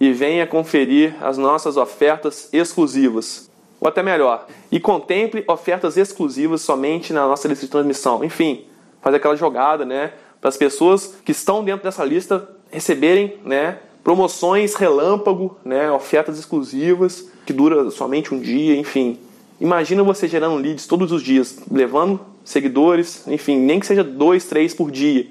e 0.00 0.10
venha 0.10 0.46
conferir 0.46 1.14
as 1.22 1.36
nossas 1.36 1.76
ofertas 1.76 2.48
exclusivas. 2.54 3.50
Ou 3.78 3.86
até 3.86 4.02
melhor, 4.02 4.46
e 4.72 4.80
contemple 4.80 5.44
ofertas 5.46 5.98
exclusivas 5.98 6.62
somente 6.62 7.12
na 7.12 7.28
nossa 7.28 7.46
lista 7.46 7.66
de 7.66 7.70
transmissão. 7.70 8.24
Enfim, 8.24 8.64
fazer 9.02 9.18
aquela 9.18 9.36
jogada, 9.36 9.84
né? 9.84 10.14
Para 10.40 10.48
as 10.48 10.56
pessoas 10.56 11.16
que 11.22 11.32
estão 11.32 11.62
dentro 11.62 11.84
dessa 11.84 12.02
lista 12.02 12.48
receberem, 12.70 13.38
né? 13.44 13.80
Promoções 14.08 14.72
relâmpago, 14.72 15.54
né, 15.62 15.92
ofertas 15.92 16.38
exclusivas 16.38 17.28
que 17.44 17.52
dura 17.52 17.90
somente 17.90 18.34
um 18.34 18.40
dia, 18.40 18.74
enfim. 18.74 19.18
Imagina 19.60 20.02
você 20.02 20.26
gerando 20.26 20.56
leads 20.56 20.86
todos 20.86 21.12
os 21.12 21.22
dias, 21.22 21.58
levando 21.70 22.18
seguidores, 22.42 23.28
enfim, 23.28 23.58
nem 23.58 23.78
que 23.78 23.86
seja 23.86 24.02
dois, 24.02 24.46
três 24.46 24.72
por 24.72 24.90
dia, 24.90 25.26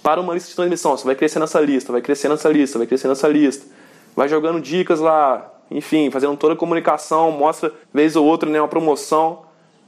para 0.00 0.20
uma 0.20 0.32
lista 0.32 0.48
de 0.48 0.54
transmissão. 0.54 0.96
Você 0.96 1.04
vai 1.04 1.16
crescer 1.16 1.40
nessa 1.40 1.60
lista, 1.60 1.90
vai 1.90 2.00
crescer 2.00 2.28
nessa 2.28 2.48
lista, 2.48 2.78
vai 2.78 2.86
crescer 2.86 3.08
nessa 3.08 3.26
lista, 3.26 3.66
vai 4.14 4.28
jogando 4.28 4.60
dicas 4.60 5.00
lá, 5.00 5.52
enfim, 5.68 6.08
fazendo 6.08 6.36
toda 6.36 6.54
a 6.54 6.56
comunicação, 6.56 7.32
mostra 7.32 7.74
vez 7.92 8.14
ou 8.14 8.24
outra 8.24 8.48
né, 8.48 8.60
uma 8.60 8.68
promoção. 8.68 9.40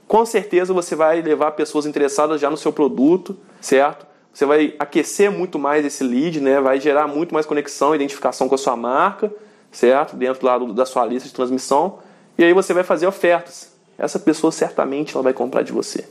Com 0.08 0.26
certeza 0.26 0.74
você 0.74 0.96
vai 0.96 1.22
levar 1.22 1.52
pessoas 1.52 1.86
interessadas 1.86 2.40
já 2.40 2.50
no 2.50 2.56
seu 2.56 2.72
produto, 2.72 3.36
certo? 3.60 4.04
Você 4.32 4.46
vai 4.46 4.74
aquecer 4.78 5.30
muito 5.30 5.58
mais 5.58 5.84
esse 5.84 6.02
lead, 6.02 6.40
né? 6.40 6.60
vai 6.60 6.80
gerar 6.80 7.06
muito 7.06 7.34
mais 7.34 7.44
conexão, 7.44 7.94
identificação 7.94 8.48
com 8.48 8.54
a 8.54 8.58
sua 8.58 8.74
marca, 8.74 9.30
certo? 9.70 10.16
Dentro 10.16 10.46
lá 10.46 10.56
do, 10.56 10.72
da 10.72 10.86
sua 10.86 11.04
lista 11.04 11.28
de 11.28 11.34
transmissão. 11.34 11.98
E 12.38 12.44
aí 12.44 12.52
você 12.52 12.72
vai 12.72 12.82
fazer 12.82 13.06
ofertas. 13.06 13.72
Essa 13.98 14.18
pessoa 14.18 14.50
certamente 14.50 15.14
ela 15.14 15.22
vai 15.22 15.34
comprar 15.34 15.62
de 15.62 15.70
você. 15.70 16.08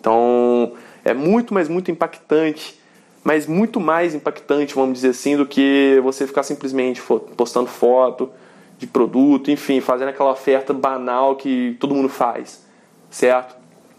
Então 0.00 0.72
é 1.04 1.14
muito, 1.14 1.54
mas 1.54 1.68
muito 1.68 1.90
impactante, 1.90 2.78
mas 3.22 3.46
muito 3.46 3.80
mais 3.80 4.14
impactante, 4.14 4.74
vamos 4.74 4.94
dizer 4.94 5.10
assim, 5.10 5.36
do 5.36 5.46
que 5.46 6.00
você 6.02 6.26
ficar 6.26 6.42
simplesmente 6.42 7.00
postando 7.36 7.68
foto 7.68 8.30
de 8.78 8.86
produto, 8.86 9.50
enfim, 9.50 9.80
fazendo 9.80 10.08
aquela 10.08 10.32
oferta 10.32 10.74
banal 10.74 11.36
que 11.36 11.76
todo 11.78 11.94
mundo 11.94 12.08
faz, 12.08 12.64
certo? 13.08 13.56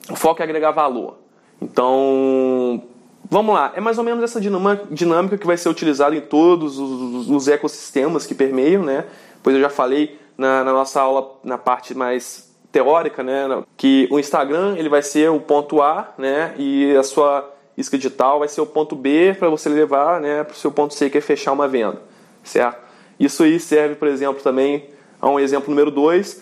O 0.10 0.16
foco 0.16 0.42
é 0.42 0.44
agregar 0.44 0.72
valor. 0.72 1.18
Então, 1.62 2.84
vamos 3.30 3.56
lá, 3.56 3.74
é 3.76 3.82
mais 3.82 3.98
ou 3.98 4.04
menos 4.04 4.24
essa 4.24 4.40
dinâmica 4.40 5.38
que 5.38 5.48
vai 5.48 5.58
ser 5.58 5.70
utilizada 5.70 6.16
em 6.16 6.22
todos 6.22 6.78
os, 6.78 7.48
ecossistemas 7.48 8.26
que 8.26 8.36
permeiam, 8.36 8.84
né? 8.84 9.06
Pois 9.44 9.56
eu 9.56 9.62
já 9.62 9.70
falei 9.70 10.20
na, 10.38 10.64
na 10.64 10.74
nossa 10.74 11.02
aula, 11.02 11.38
na 11.44 11.58
parte 11.58 11.94
mais 11.96 12.54
teórica, 12.72 13.24
né, 13.24 13.64
que 13.78 14.06
o 14.12 14.20
Instagram 14.20 14.76
ele 14.78 14.90
vai 14.90 15.02
ser 15.02 15.30
o 15.30 15.40
ponto 15.40 15.82
A, 15.82 16.14
né, 16.18 16.54
e 16.58 16.94
a 16.98 17.04
sua 17.04 17.50
isca 17.78 17.98
digital 17.98 18.40
vai 18.40 18.50
ser 18.50 18.60
o 18.60 18.66
ponto 18.66 18.98
B 18.98 19.34
para 19.40 19.50
você 19.50 19.70
levar, 19.70 20.20
né, 20.20 20.44
para 20.44 20.54
o 20.54 20.58
seu 20.58 20.70
ponto 20.70 20.94
C 20.94 21.10
que 21.10 21.18
é 21.18 21.22
fechar 21.22 21.54
uma 21.54 21.70
venda, 21.70 22.02
certo? 22.44 22.84
Isso 23.18 23.44
aí 23.44 23.62
serve, 23.62 23.96
por 23.96 24.10
exemplo, 24.10 24.44
também 24.44 24.90
a 25.22 25.30
um 25.30 25.40
exemplo 25.40 25.70
número 25.70 25.90
2, 25.90 26.42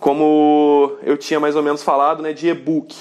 como 0.00 0.96
eu 1.02 1.18
tinha 1.18 1.38
mais 1.38 1.56
ou 1.56 1.62
menos 1.62 1.82
falado, 1.82 2.22
né, 2.22 2.32
de 2.32 2.48
e-book. 2.48 2.96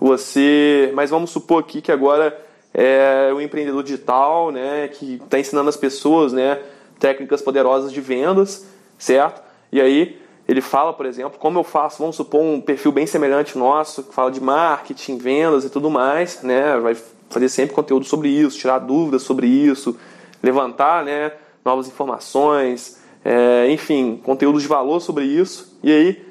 Você, 0.00 0.90
mas 0.94 1.10
vamos 1.10 1.30
supor 1.30 1.60
aqui 1.60 1.80
que 1.80 1.90
agora 1.90 2.38
é 2.74 3.32
um 3.34 3.40
empreendedor 3.40 3.82
digital, 3.82 4.50
né, 4.50 4.88
que 4.88 5.14
está 5.14 5.38
ensinando 5.38 5.68
as 5.68 5.76
pessoas, 5.76 6.32
né, 6.32 6.60
técnicas 6.98 7.40
poderosas 7.40 7.90
de 7.90 8.00
vendas, 8.00 8.66
certo? 8.98 9.42
E 9.72 9.80
aí 9.80 10.20
ele 10.46 10.60
fala, 10.60 10.92
por 10.92 11.06
exemplo, 11.06 11.38
como 11.38 11.58
eu 11.58 11.64
faço, 11.64 11.98
vamos 11.98 12.16
supor, 12.16 12.42
um 12.42 12.60
perfil 12.60 12.92
bem 12.92 13.06
semelhante 13.06 13.56
nosso, 13.56 14.02
que 14.02 14.14
fala 14.14 14.30
de 14.30 14.40
marketing, 14.40 15.18
vendas 15.18 15.64
e 15.64 15.70
tudo 15.70 15.90
mais, 15.90 16.42
né? 16.42 16.78
Vai 16.78 16.96
fazer 17.30 17.48
sempre 17.48 17.74
conteúdo 17.74 18.04
sobre 18.04 18.28
isso, 18.28 18.58
tirar 18.58 18.78
dúvidas 18.78 19.22
sobre 19.22 19.46
isso, 19.46 19.96
levantar, 20.42 21.04
né, 21.04 21.32
novas 21.64 21.88
informações, 21.88 23.00
é, 23.24 23.68
enfim, 23.70 24.20
conteúdo 24.22 24.60
de 24.60 24.68
valor 24.68 25.00
sobre 25.00 25.24
isso. 25.24 25.76
E 25.82 25.90
aí 25.90 26.26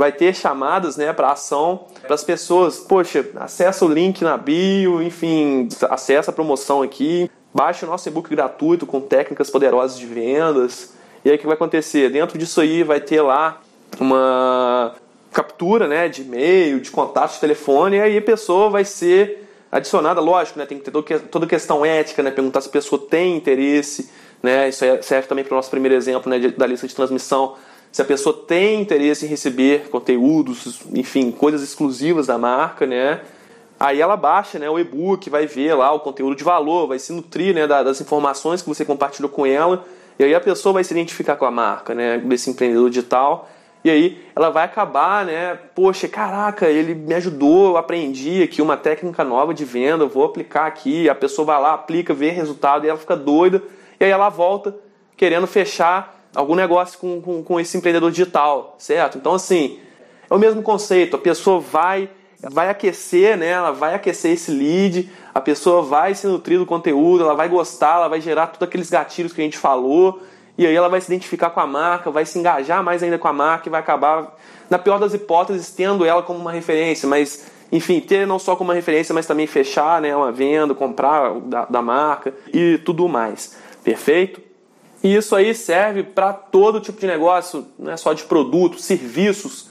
vai 0.00 0.10
ter 0.10 0.34
chamadas 0.34 0.96
né, 0.96 1.12
para 1.12 1.32
ação 1.32 1.84
para 2.00 2.14
as 2.14 2.24
pessoas. 2.24 2.78
Poxa, 2.78 3.22
acessa 3.36 3.84
o 3.84 3.88
link 3.92 4.24
na 4.24 4.34
bio, 4.38 5.02
enfim, 5.02 5.68
acessa 5.90 6.30
a 6.30 6.34
promoção 6.34 6.80
aqui, 6.80 7.30
baixe 7.52 7.84
o 7.84 7.88
nosso 7.88 8.08
e-book 8.08 8.30
gratuito 8.30 8.86
com 8.86 8.98
técnicas 8.98 9.50
poderosas 9.50 9.98
de 9.98 10.06
vendas. 10.06 10.94
E 11.22 11.28
aí 11.28 11.36
o 11.36 11.38
que 11.38 11.44
vai 11.44 11.54
acontecer? 11.54 12.08
Dentro 12.08 12.38
disso 12.38 12.62
aí 12.62 12.82
vai 12.82 12.98
ter 12.98 13.20
lá 13.20 13.60
uma 14.00 14.94
captura 15.30 15.86
né, 15.86 16.08
de 16.08 16.22
e-mail, 16.22 16.80
de 16.80 16.90
contato 16.90 17.34
de 17.34 17.40
telefone, 17.40 17.96
e 17.96 18.00
aí 18.00 18.16
a 18.16 18.22
pessoa 18.22 18.70
vai 18.70 18.86
ser 18.86 19.46
adicionada, 19.70 20.18
lógico, 20.18 20.58
né, 20.58 20.64
tem 20.64 20.78
que 20.78 20.90
ter 20.90 21.20
toda 21.30 21.46
questão 21.46 21.84
ética, 21.84 22.22
né, 22.22 22.30
perguntar 22.30 22.62
se 22.62 22.68
a 22.68 22.72
pessoa 22.72 23.06
tem 23.06 23.36
interesse, 23.36 24.10
né, 24.42 24.66
isso 24.70 24.82
serve 25.02 25.28
também 25.28 25.44
para 25.44 25.52
o 25.52 25.56
nosso 25.56 25.70
primeiro 25.70 25.94
exemplo 25.94 26.30
né, 26.30 26.38
da 26.56 26.66
lista 26.66 26.88
de 26.88 26.94
transmissão, 26.94 27.54
se 27.92 28.00
a 28.00 28.04
pessoa 28.04 28.34
tem 28.46 28.80
interesse 28.80 29.26
em 29.26 29.28
receber 29.28 29.88
conteúdos, 29.88 30.80
enfim, 30.94 31.30
coisas 31.30 31.62
exclusivas 31.62 32.26
da 32.26 32.38
marca, 32.38 32.86
né, 32.86 33.20
aí 33.78 34.00
ela 34.00 34.16
baixa 34.16 34.58
né, 34.58 34.68
o 34.70 34.78
e-book, 34.78 35.28
vai 35.28 35.46
ver 35.46 35.74
lá 35.74 35.92
o 35.92 36.00
conteúdo 36.00 36.36
de 36.36 36.44
valor, 36.44 36.86
vai 36.86 36.98
se 36.98 37.12
nutrir 37.12 37.54
né, 37.54 37.66
das 37.66 38.00
informações 38.00 38.62
que 38.62 38.68
você 38.68 38.84
compartilhou 38.84 39.30
com 39.30 39.44
ela, 39.44 39.84
e 40.18 40.24
aí 40.24 40.34
a 40.34 40.40
pessoa 40.40 40.74
vai 40.74 40.84
se 40.84 40.92
identificar 40.92 41.36
com 41.36 41.46
a 41.46 41.50
marca, 41.50 41.94
né, 41.94 42.18
desse 42.18 42.50
empreendedor 42.50 42.90
digital. 42.90 43.48
E 43.82 43.90
aí 43.90 44.22
ela 44.36 44.50
vai 44.50 44.64
acabar, 44.64 45.24
né? 45.24 45.58
Poxa, 45.74 46.06
caraca, 46.06 46.68
ele 46.68 46.94
me 46.94 47.14
ajudou, 47.14 47.68
eu 47.68 47.76
aprendi 47.78 48.42
aqui 48.42 48.60
uma 48.60 48.76
técnica 48.76 49.24
nova 49.24 49.54
de 49.54 49.64
venda, 49.64 50.04
eu 50.04 50.08
vou 50.10 50.24
aplicar 50.26 50.66
aqui. 50.66 51.08
A 51.08 51.14
pessoa 51.14 51.46
vai 51.46 51.58
lá, 51.58 51.72
aplica, 51.72 52.12
vê 52.12 52.28
resultado 52.28 52.84
e 52.84 52.90
ela 52.90 52.98
fica 52.98 53.16
doida. 53.16 53.62
E 53.98 54.04
aí 54.04 54.10
ela 54.10 54.28
volta 54.28 54.74
querendo 55.16 55.46
fechar 55.46 56.19
algum 56.34 56.54
negócio 56.54 56.98
com, 56.98 57.20
com, 57.20 57.42
com 57.42 57.60
esse 57.60 57.76
empreendedor 57.76 58.10
digital, 58.10 58.76
certo? 58.78 59.18
Então, 59.18 59.34
assim, 59.34 59.78
é 60.28 60.34
o 60.34 60.38
mesmo 60.38 60.62
conceito. 60.62 61.16
A 61.16 61.18
pessoa 61.18 61.60
vai 61.60 62.08
vai 62.42 62.70
aquecer, 62.70 63.36
né? 63.36 63.48
Ela 63.48 63.70
vai 63.70 63.94
aquecer 63.94 64.32
esse 64.32 64.50
lead, 64.50 65.10
a 65.34 65.40
pessoa 65.40 65.82
vai 65.82 66.14
se 66.14 66.26
nutrir 66.26 66.58
do 66.58 66.66
conteúdo, 66.66 67.24
ela 67.24 67.34
vai 67.34 67.48
gostar, 67.48 67.96
ela 67.96 68.08
vai 68.08 68.20
gerar 68.20 68.46
todos 68.46 68.66
aqueles 68.66 68.88
gatilhos 68.88 69.32
que 69.32 69.40
a 69.40 69.44
gente 69.44 69.58
falou, 69.58 70.22
e 70.56 70.66
aí 70.66 70.74
ela 70.74 70.88
vai 70.88 71.00
se 71.00 71.12
identificar 71.12 71.50
com 71.50 71.60
a 71.60 71.66
marca, 71.66 72.10
vai 72.10 72.24
se 72.24 72.38
engajar 72.38 72.82
mais 72.82 73.02
ainda 73.02 73.18
com 73.18 73.28
a 73.28 73.32
marca 73.32 73.68
e 73.68 73.70
vai 73.70 73.80
acabar, 73.80 74.36
na 74.68 74.78
pior 74.78 74.98
das 74.98 75.12
hipóteses, 75.12 75.70
tendo 75.70 76.04
ela 76.04 76.22
como 76.22 76.38
uma 76.38 76.52
referência, 76.52 77.08
mas 77.08 77.46
enfim, 77.72 78.00
ter 78.00 78.26
não 78.26 78.38
só 78.38 78.56
como 78.56 78.70
uma 78.70 78.74
referência, 78.74 79.14
mas 79.14 79.26
também 79.26 79.46
fechar 79.46 80.00
né, 80.00 80.14
uma 80.14 80.32
venda, 80.32 80.74
comprar 80.74 81.38
da, 81.40 81.66
da 81.66 81.82
marca 81.82 82.34
e 82.52 82.78
tudo 82.78 83.08
mais. 83.08 83.56
Perfeito? 83.84 84.49
E 85.02 85.14
isso 85.14 85.34
aí 85.34 85.54
serve 85.54 86.02
para 86.02 86.32
todo 86.32 86.80
tipo 86.80 87.00
de 87.00 87.06
negócio, 87.06 87.66
não 87.78 87.92
é 87.92 87.96
só 87.96 88.12
de 88.12 88.24
produtos, 88.24 88.84
serviços, 88.84 89.68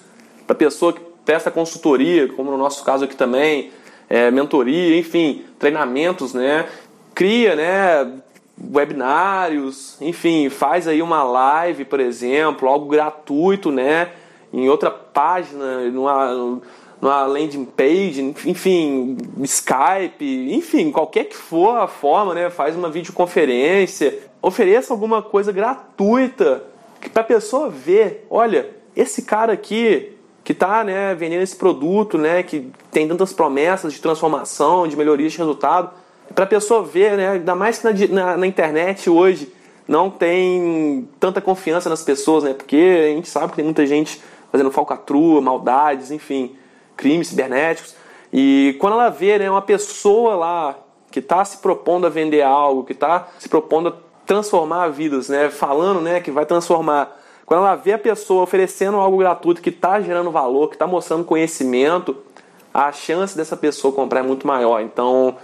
para 0.47 0.55
pessoa 0.55 0.91
que 0.91 1.01
presta 1.23 1.51
consultoria, 1.51 2.27
como 2.29 2.49
no 2.49 2.57
nosso 2.57 2.83
caso 2.83 3.05
aqui 3.05 3.15
também, 3.15 3.71
é, 4.09 4.31
mentoria, 4.31 4.97
enfim, 4.97 5.45
treinamentos, 5.59 6.33
né? 6.33 6.67
Cria, 7.13 7.55
né? 7.55 8.11
Webinários, 8.73 9.95
enfim, 10.01 10.49
faz 10.49 10.87
aí 10.87 11.01
uma 11.01 11.23
live, 11.23 11.85
por 11.85 11.99
exemplo, 11.99 12.67
algo 12.67 12.87
gratuito, 12.87 13.71
né? 13.71 14.09
Em 14.51 14.67
outra 14.67 14.89
página, 14.89 15.89
numa, 15.91 16.61
numa 16.99 17.25
landing 17.27 17.65
page, 17.65 18.21
enfim, 18.45 19.15
Skype, 19.43 20.51
enfim, 20.51 20.91
qualquer 20.91 21.25
que 21.25 21.35
for 21.37 21.77
a 21.77 21.87
forma, 21.87 22.33
né? 22.33 22.49
Faz 22.49 22.75
uma 22.75 22.89
videoconferência, 22.89 24.17
ofereça 24.41 24.93
alguma 24.93 25.21
coisa 25.21 25.51
gratuita 25.51 26.63
para 27.13 27.21
a 27.21 27.25
pessoa 27.25 27.69
ver, 27.69 28.25
olha, 28.29 28.69
esse 28.95 29.21
cara 29.21 29.53
aqui 29.53 30.13
que 30.43 30.51
está 30.51 30.83
né, 30.83 31.13
vendendo 31.15 31.43
esse 31.43 31.55
produto, 31.55 32.17
né, 32.17 32.43
que 32.43 32.71
tem 32.91 33.07
tantas 33.07 33.31
promessas 33.31 33.93
de 33.93 34.01
transformação, 34.01 34.87
de 34.87 34.97
melhoria 34.97 35.29
de 35.29 35.37
resultado, 35.37 35.91
para 36.33 36.43
a 36.43 36.47
pessoa 36.47 36.83
ver, 36.83 37.17
né, 37.17 37.29
ainda 37.33 37.55
mais 37.55 37.79
que 37.79 37.85
na, 37.85 38.07
na, 38.07 38.37
na, 38.37 38.47
internet 38.47 39.09
hoje 39.09 39.51
não 39.87 40.09
tem 40.09 41.07
tanta 41.19 41.39
confiança 41.39 41.89
nas 41.89 42.03
pessoas, 42.03 42.43
né, 42.43 42.53
porque 42.53 43.11
a 43.11 43.15
gente 43.15 43.29
sabe 43.29 43.49
que 43.49 43.57
tem 43.57 43.65
muita 43.65 43.85
gente 43.85 44.21
fazendo 44.51 44.71
falcatrua, 44.71 45.39
maldades, 45.41 46.11
enfim, 46.11 46.55
crimes 46.97 47.27
cibernéticos. 47.27 47.95
E 48.33 48.75
quando 48.79 48.93
ela 48.93 49.09
vê 49.09 49.37
né, 49.37 49.49
uma 49.49 49.61
pessoa 49.61 50.35
lá 50.35 50.79
que 51.11 51.19
está 51.19 51.43
se 51.45 51.57
propondo 51.57 52.05
a 52.07 52.09
vender 52.09 52.41
algo, 52.41 52.83
que 52.83 52.93
está 52.93 53.27
se 53.39 53.49
propondo 53.49 53.89
a 53.89 53.93
transformar 54.29 54.89
vidas, 54.89 55.27
né, 55.27 55.49
falando 55.49 56.01
né, 56.01 56.19
que 56.19 56.29
vai 56.29 56.45
transformar 56.45 57.19
quando 57.47 57.61
ela 57.61 57.75
vê 57.75 57.93
a 57.93 57.97
pessoa 57.97 58.43
oferecendo 58.43 58.97
algo 58.97 59.17
gratuito 59.17 59.59
que 59.59 59.69
está 59.69 59.99
gerando 59.99 60.29
valor, 60.29 60.67
que 60.67 60.75
está 60.75 60.85
mostrando 60.85 61.23
conhecimento, 61.23 62.15
a 62.71 62.91
chance 62.91 63.35
dessa 63.35 63.57
pessoa 63.57 63.91
comprar 63.91 64.19
é 64.19 64.23
muito 64.23 64.45
maior. 64.45 64.81
Então, 64.81 65.35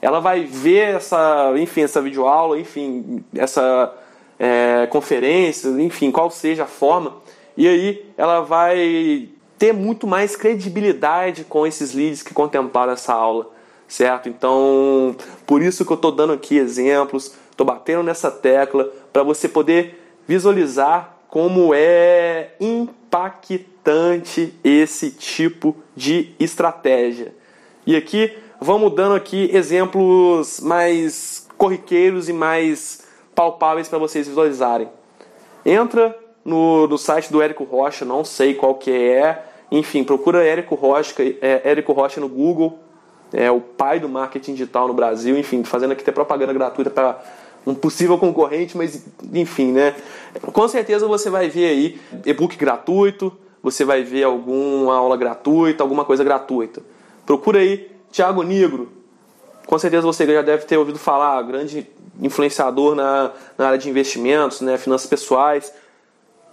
ela 0.00 0.20
vai 0.20 0.44
ver 0.44 0.96
essa, 0.96 1.52
enfim, 1.58 1.82
essa 1.82 2.00
videoaula, 2.00 2.58
enfim, 2.58 3.22
essa 3.34 3.94
é, 4.38 4.88
conferência, 4.90 5.68
enfim, 5.68 6.10
qual 6.10 6.30
seja 6.30 6.62
a 6.62 6.66
forma, 6.66 7.16
e 7.54 7.68
aí 7.68 8.06
ela 8.16 8.40
vai 8.40 9.28
ter 9.58 9.74
muito 9.74 10.06
mais 10.06 10.34
credibilidade 10.34 11.44
com 11.44 11.66
esses 11.66 11.92
leads 11.92 12.22
que 12.22 12.32
contemplaram 12.32 12.94
essa 12.94 13.12
aula, 13.12 13.50
certo? 13.86 14.30
Então, 14.30 15.14
por 15.46 15.60
isso 15.60 15.84
que 15.84 15.92
eu 15.92 15.96
estou 15.96 16.10
dando 16.10 16.32
aqui 16.32 16.56
exemplos, 16.56 17.34
estou 17.60 17.66
batendo 17.66 18.02
nessa 18.02 18.30
tecla 18.30 18.90
para 19.12 19.22
você 19.22 19.46
poder 19.46 20.16
visualizar 20.26 21.18
como 21.28 21.74
é 21.74 22.54
impactante 22.58 24.54
esse 24.64 25.10
tipo 25.10 25.76
de 25.94 26.34
estratégia. 26.40 27.34
E 27.86 27.94
aqui 27.94 28.32
vamos 28.58 28.94
dando 28.94 29.14
aqui 29.14 29.50
exemplos 29.52 30.60
mais 30.60 31.46
corriqueiros 31.58 32.30
e 32.30 32.32
mais 32.32 33.06
palpáveis 33.34 33.88
para 33.88 33.98
vocês 33.98 34.26
visualizarem. 34.26 34.88
Entra 35.64 36.18
no, 36.42 36.86
no 36.86 36.96
site 36.96 37.30
do 37.30 37.42
Érico 37.42 37.64
Rocha, 37.64 38.06
não 38.06 38.24
sei 38.24 38.54
qual 38.54 38.74
que 38.76 38.90
é, 38.90 39.44
enfim, 39.70 40.02
procura 40.02 40.42
Érico 40.42 40.74
Rocha, 40.74 41.14
é, 41.42 41.60
Érico 41.64 41.92
Rocha 41.92 42.20
no 42.20 42.28
Google, 42.28 42.78
é 43.32 43.50
o 43.50 43.60
pai 43.60 44.00
do 44.00 44.08
marketing 44.08 44.54
digital 44.54 44.88
no 44.88 44.94
Brasil, 44.94 45.38
enfim, 45.38 45.62
fazendo 45.62 45.92
aqui 45.92 46.02
até 46.02 46.10
propaganda 46.10 46.52
gratuita 46.52 46.90
para 46.90 47.20
um 47.66 47.74
possível 47.74 48.18
concorrente, 48.18 48.76
mas 48.76 49.04
enfim, 49.32 49.72
né? 49.72 49.94
Com 50.52 50.66
certeza 50.68 51.06
você 51.06 51.28
vai 51.28 51.48
ver 51.48 51.66
aí 51.66 52.00
e-book 52.24 52.56
gratuito, 52.56 53.36
você 53.62 53.84
vai 53.84 54.02
ver 54.02 54.24
alguma 54.24 54.96
aula 54.96 55.16
gratuita, 55.16 55.82
alguma 55.82 56.04
coisa 56.04 56.24
gratuita. 56.24 56.82
Procura 57.26 57.60
aí 57.60 57.90
Thiago 58.10 58.42
Negro. 58.42 58.90
Com 59.66 59.78
certeza 59.78 60.06
você 60.06 60.26
já 60.26 60.42
deve 60.42 60.64
ter 60.64 60.76
ouvido 60.76 60.98
falar, 60.98 61.40
grande 61.42 61.86
influenciador 62.20 62.94
na, 62.94 63.32
na 63.56 63.66
área 63.68 63.78
de 63.78 63.88
investimentos, 63.88 64.60
né, 64.60 64.76
finanças 64.76 65.08
pessoais. 65.08 65.72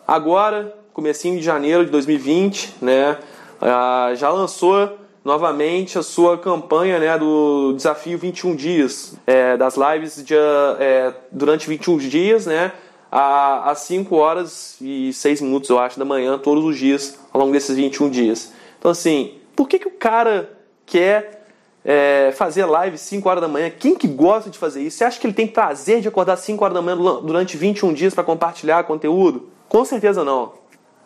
Agora, 0.08 0.76
comecinho 0.94 1.38
de 1.38 1.44
janeiro 1.44 1.86
de 1.86 1.92
2020, 1.92 2.76
né, 2.82 3.18
ah, 3.62 4.12
já 4.16 4.30
lançou 4.30 4.98
novamente 5.28 6.00
a 6.00 6.02
sua 6.02 6.38
campanha 6.38 6.98
né, 7.00 7.18
do 7.18 7.74
desafio 7.74 8.18
21 8.18 8.56
dias, 8.56 9.14
é, 9.28 9.58
das 9.58 9.76
lives 9.76 10.24
de, 10.24 10.34
é, 10.80 11.14
durante 11.30 11.68
21 11.68 11.98
dias, 11.98 12.46
né, 12.46 12.72
às 13.12 13.80
5 13.80 14.16
horas 14.16 14.78
e 14.80 15.12
6 15.12 15.42
minutos, 15.42 15.70
eu 15.70 15.80
acho, 15.80 16.00
da 16.00 16.06
manhã, 16.06 16.38
todos 16.38 16.64
os 16.64 16.78
dias, 16.78 17.20
ao 17.34 17.42
longo 17.42 17.52
desses 17.52 17.76
21 17.76 18.10
dias. 18.10 18.54
Então, 18.80 18.90
assim, 18.90 19.34
por 19.54 19.68
que, 19.68 19.78
que 19.78 19.90
o 19.90 19.92
cara 19.92 20.50
quer 20.86 21.46
é, 21.84 22.32
fazer 22.34 22.66
live 22.66 22.98
5 22.98 23.28
horas 23.28 23.42
da 23.42 23.50
manhã? 23.50 23.70
Quem 23.70 23.96
que 23.96 24.08
gosta 24.08 24.50
de 24.50 24.58
fazer 24.58 24.82
isso? 24.82 24.98
Você 24.98 25.04
acha 25.04 25.20
que 25.20 25.28
ele 25.28 25.34
tem 25.34 25.46
prazer 25.46 26.00
de 26.00 26.08
acordar 26.08 26.38
5 26.38 26.64
horas 26.64 26.74
da 26.74 26.82
manhã 26.82 26.96
durante 27.22 27.58
21 27.58 27.94
dias 27.94 28.14
para 28.14 28.24
compartilhar 28.24 28.86
conteúdo? 28.86 29.50
Com 29.68 29.84
certeza 29.84 30.24
não. 30.24 30.54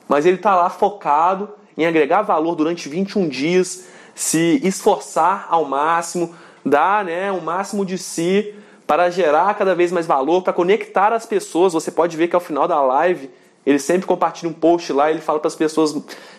Mas 0.08 0.28
ele 0.28 0.36
está 0.36 0.56
lá 0.56 0.70
focado 0.70 1.50
em 1.76 1.88
agregar 1.88 2.22
valor 2.22 2.54
durante 2.54 2.88
21 2.88 3.28
dias, 3.28 3.86
se 4.14 4.60
esforçar 4.64 5.48
ao 5.50 5.66
máximo, 5.66 6.34
dar 6.66 7.06
né, 7.06 7.32
o 7.32 7.42
máximo 7.42 7.86
de 7.86 7.98
si 7.98 8.54
para 8.86 9.10
gerar 9.10 9.54
cada 9.56 9.74
vez 9.74 9.92
mais 9.92 10.06
valor, 10.06 10.42
para 10.42 10.54
conectar 10.54 11.14
as 11.14 11.26
pessoas. 11.26 11.74
Você 11.74 11.92
pode 11.92 12.18
ver 12.18 12.28
que 12.28 12.36
ao 12.36 12.42
final 12.42 12.68
da 12.68 12.82
live 12.82 13.30
ele 13.66 13.80
sempre 13.80 14.08
compartilha 14.08 14.50
um 14.50 14.54
post 14.54 14.92
lá, 14.92 15.12
ele 15.12 15.22
fala 15.22 15.40
para 15.40 15.48
as 15.48 15.56
pessoas 15.56 15.96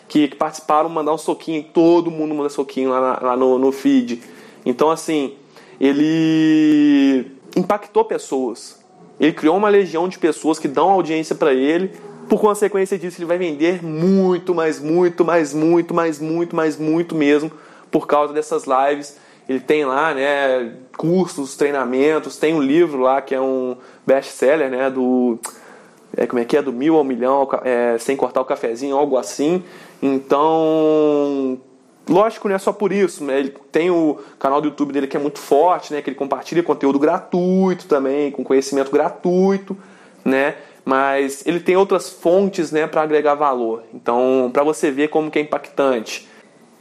que, 0.07 0.27
que, 0.27 0.35
participaram 0.35 0.89
mandar 0.89 1.13
um 1.13 1.17
soquinho, 1.17 1.63
todo 1.63 2.11
mundo 2.11 2.35
manda 2.35 2.49
soquinho 2.49 2.89
lá, 2.89 3.19
lá 3.21 3.37
no, 3.37 3.57
no 3.57 3.71
feed. 3.71 4.21
Então, 4.65 4.91
assim, 4.91 5.35
ele 5.79 7.31
impactou 7.55 8.03
pessoas. 8.05 8.83
Ele 9.19 9.31
criou 9.31 9.55
uma 9.55 9.69
legião 9.69 10.07
de 10.07 10.19
pessoas 10.19 10.59
que 10.59 10.67
dão 10.67 10.89
audiência 10.89 11.35
para 11.35 11.53
ele. 11.53 11.91
Por 12.27 12.39
consequência 12.39 12.97
disso, 12.97 13.19
ele 13.19 13.25
vai 13.25 13.37
vender 13.37 13.83
muito, 13.83 14.53
mais, 14.55 14.79
muito, 14.79 15.25
mais, 15.25 15.53
muito, 15.53 15.93
mais, 15.93 16.19
muito, 16.19 16.55
mais, 16.55 16.77
muito 16.77 17.15
mesmo 17.15 17.51
por 17.91 18.07
causa 18.07 18.33
dessas 18.33 18.63
lives. 18.65 19.17
Ele 19.47 19.59
tem 19.59 19.85
lá, 19.85 20.13
né, 20.13 20.73
cursos, 20.97 21.55
treinamentos, 21.55 22.37
tem 22.37 22.53
um 22.53 22.61
livro 22.61 23.01
lá 23.01 23.21
que 23.21 23.35
é 23.35 23.41
um 23.41 23.75
best-seller, 24.05 24.69
né, 24.69 24.89
do 24.89 25.37
é, 26.15 26.27
como 26.27 26.41
é 26.41 26.45
que 26.45 26.55
é, 26.55 26.61
do 26.61 26.71
mil 26.71 26.95
ao 26.95 27.03
milhão, 27.03 27.47
é, 27.63 27.97
sem 27.97 28.15
cortar 28.15 28.41
o 28.41 28.45
cafezinho, 28.45 28.95
algo 28.95 29.17
assim. 29.17 29.63
Então, 30.01 31.59
lógico, 32.07 32.47
não 32.47 32.55
é 32.55 32.59
só 32.59 32.71
por 32.71 32.91
isso, 32.91 33.23
né? 33.23 33.39
Ele 33.39 33.53
tem 33.71 33.89
o 33.89 34.19
canal 34.37 34.61
do 34.61 34.67
YouTube 34.67 34.93
dele 34.93 35.07
que 35.07 35.17
é 35.17 35.19
muito 35.19 35.39
forte, 35.39 35.91
né? 35.91 36.01
Que 36.01 36.09
ele 36.09 36.15
compartilha 36.15 36.61
conteúdo 36.61 36.99
gratuito 36.99 37.87
também, 37.87 38.31
com 38.31 38.43
conhecimento 38.43 38.91
gratuito, 38.91 39.75
né? 40.23 40.55
Mas 40.85 41.45
ele 41.45 41.59
tem 41.59 41.77
outras 41.77 42.09
fontes, 42.09 42.71
né, 42.71 42.87
para 42.87 43.01
agregar 43.01 43.35
valor. 43.35 43.83
Então, 43.93 44.49
para 44.51 44.63
você 44.63 44.91
ver 44.91 45.07
como 45.07 45.31
que 45.31 45.39
é 45.39 45.41
impactante. 45.41 46.27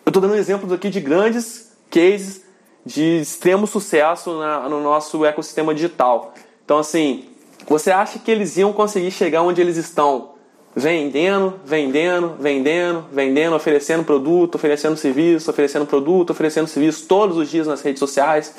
Eu 0.04 0.10
estou 0.10 0.20
dando 0.20 0.34
exemplos 0.34 0.72
aqui 0.72 0.90
de 0.90 1.00
grandes 1.00 1.72
cases 1.90 2.42
de 2.84 3.20
extremo 3.20 3.66
sucesso 3.66 4.38
na, 4.38 4.68
no 4.68 4.82
nosso 4.82 5.24
ecossistema 5.24 5.72
digital. 5.72 6.34
Então, 6.64 6.78
assim, 6.78 7.26
você 7.68 7.90
acha 7.90 8.18
que 8.18 8.30
eles 8.30 8.56
iam 8.56 8.72
conseguir 8.72 9.10
chegar 9.10 9.42
onde 9.42 9.60
eles 9.60 9.76
estão? 9.76 10.32
Vendendo, 10.74 11.60
vendendo, 11.64 12.34
vendendo, 12.40 13.04
vendendo, 13.12 13.54
oferecendo 13.54 14.04
produto, 14.04 14.54
oferecendo 14.54 14.96
serviço, 14.96 15.50
oferecendo 15.50 15.84
produto, 15.84 16.30
oferecendo 16.30 16.66
serviço 16.66 17.06
todos 17.06 17.36
os 17.36 17.50
dias 17.50 17.66
nas 17.66 17.82
redes 17.82 18.00
sociais. 18.00 18.54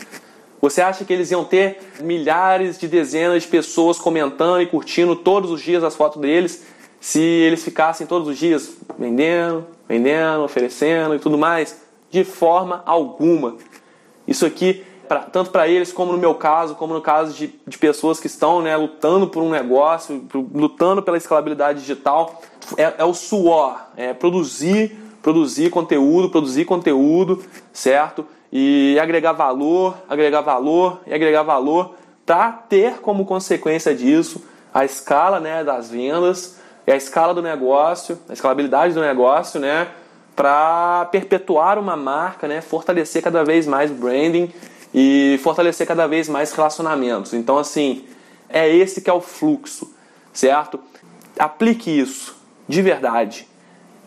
Você 0.64 0.82
acha 0.82 1.04
que 1.04 1.12
eles 1.12 1.30
iam 1.30 1.44
ter 1.44 1.78
milhares 2.00 2.80
de 2.80 2.88
dezenas 2.88 3.44
de 3.44 3.50
pessoas 3.50 4.00
comentando 4.00 4.62
e 4.62 4.66
curtindo 4.66 5.14
todos 5.14 5.52
os 5.52 5.62
dias 5.62 5.84
as 5.84 5.94
fotos 5.94 6.22
deles 6.22 6.66
se 7.02 7.20
eles 7.20 7.62
ficassem 7.62 8.08
todos 8.08 8.30
os 8.30 8.38
dias 8.38 8.78
vendendo, 8.98 9.68
vendendo, 9.90 10.42
oferecendo 10.42 11.16
e 11.16 11.20
tudo 11.20 11.38
mais? 11.38 11.82
De 12.10 12.24
forma 12.24 12.82
alguma. 12.86 13.58
Isso 14.26 14.46
aqui 14.46 14.86
pra, 15.06 15.20
tanto 15.24 15.52
para 15.52 15.68
eles 15.68 15.92
como 15.92 16.14
no 16.14 16.18
meu 16.18 16.34
caso, 16.34 16.76
como 16.76 16.94
no 16.94 17.02
caso 17.02 17.34
de, 17.34 17.54
de 17.68 17.78
pessoas 17.78 18.22
que 18.22 18.28
estão 18.28 18.62
né, 18.62 18.78
lutando 18.78 19.28
por 19.28 19.44
um 19.44 19.50
negócio, 19.50 20.26
lutando 20.34 21.04
pela 21.04 21.18
escalabilidade 21.18 21.82
digital, 21.82 22.42
é, 22.78 22.94
é 23.00 23.04
o 23.04 23.14
suor, 23.14 23.82
é 23.98 24.14
produzir, 24.14 24.98
produzir 25.22 25.70
conteúdo, 25.70 26.30
produzir 26.30 26.64
conteúdo, 26.64 27.44
certo? 27.74 28.26
E 28.56 29.00
agregar 29.00 29.32
valor, 29.32 29.98
agregar 30.08 30.42
valor 30.42 31.02
e 31.08 31.14
agregar 31.14 31.42
valor 31.42 31.96
para 32.24 32.52
ter 32.52 33.00
como 33.02 33.26
consequência 33.26 33.96
disso 33.96 34.44
a 34.72 34.86
escala 34.86 35.40
né, 35.40 35.64
das 35.64 35.90
vendas, 35.90 36.60
a 36.86 36.96
escala 36.96 37.34
do 37.34 37.42
negócio, 37.42 38.20
a 38.30 38.34
escalabilidade 38.34 38.94
do 38.94 39.02
negócio, 39.02 39.60
né? 39.60 39.88
Para 40.36 41.06
perpetuar 41.12 41.80
uma 41.80 41.98
marca, 41.98 42.48
né? 42.48 42.62
Fortalecer 42.62 43.24
cada 43.24 43.44
vez 43.44 43.66
mais 43.66 43.90
o 43.90 43.96
branding 43.96 44.54
e 44.94 45.40
fortalecer 45.42 45.88
cada 45.88 46.06
vez 46.06 46.30
mais 46.30 46.54
relacionamentos. 46.54 47.34
Então, 47.34 47.58
assim, 47.58 48.06
é 48.50 48.70
esse 48.70 49.02
que 49.02 49.10
é 49.10 49.14
o 49.14 49.22
fluxo, 49.22 49.92
certo? 50.32 50.80
Aplique 51.40 51.90
isso 51.90 52.36
de 52.70 52.84
verdade. 52.84 53.48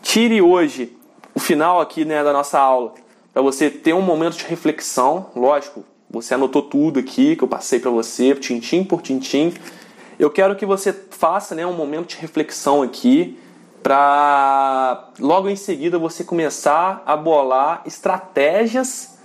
Tire 0.01 0.41
hoje 0.41 0.97
o 1.35 1.39
final 1.39 1.81
aqui 1.81 2.05
né, 2.05 2.23
da 2.23 2.31
nossa 2.31 2.57
aula 2.57 2.93
para 3.37 3.43
você 3.43 3.69
ter 3.69 3.93
um 3.93 4.01
momento 4.01 4.35
de 4.35 4.45
reflexão. 4.45 5.27
Lógico, 5.35 5.85
você 6.09 6.33
anotou 6.33 6.63
tudo 6.63 6.99
aqui 6.99 7.35
que 7.35 7.43
eu 7.43 7.47
passei 7.47 7.79
para 7.79 7.91
você, 7.91 8.33
tintim 8.33 8.83
por 8.83 8.99
tintim. 8.99 9.53
Eu 10.17 10.31
quero 10.31 10.55
que 10.55 10.65
você 10.65 10.91
faça 10.91 11.53
né, 11.53 11.63
um 11.63 11.73
momento 11.73 12.07
de 12.07 12.17
reflexão 12.17 12.81
aqui 12.81 13.37
para 13.83 15.11
logo 15.19 15.47
em 15.49 15.55
seguida 15.55 15.99
você 15.99 16.23
começar 16.23 17.03
a 17.05 17.15
bolar 17.15 17.83
estratégias 17.85 19.19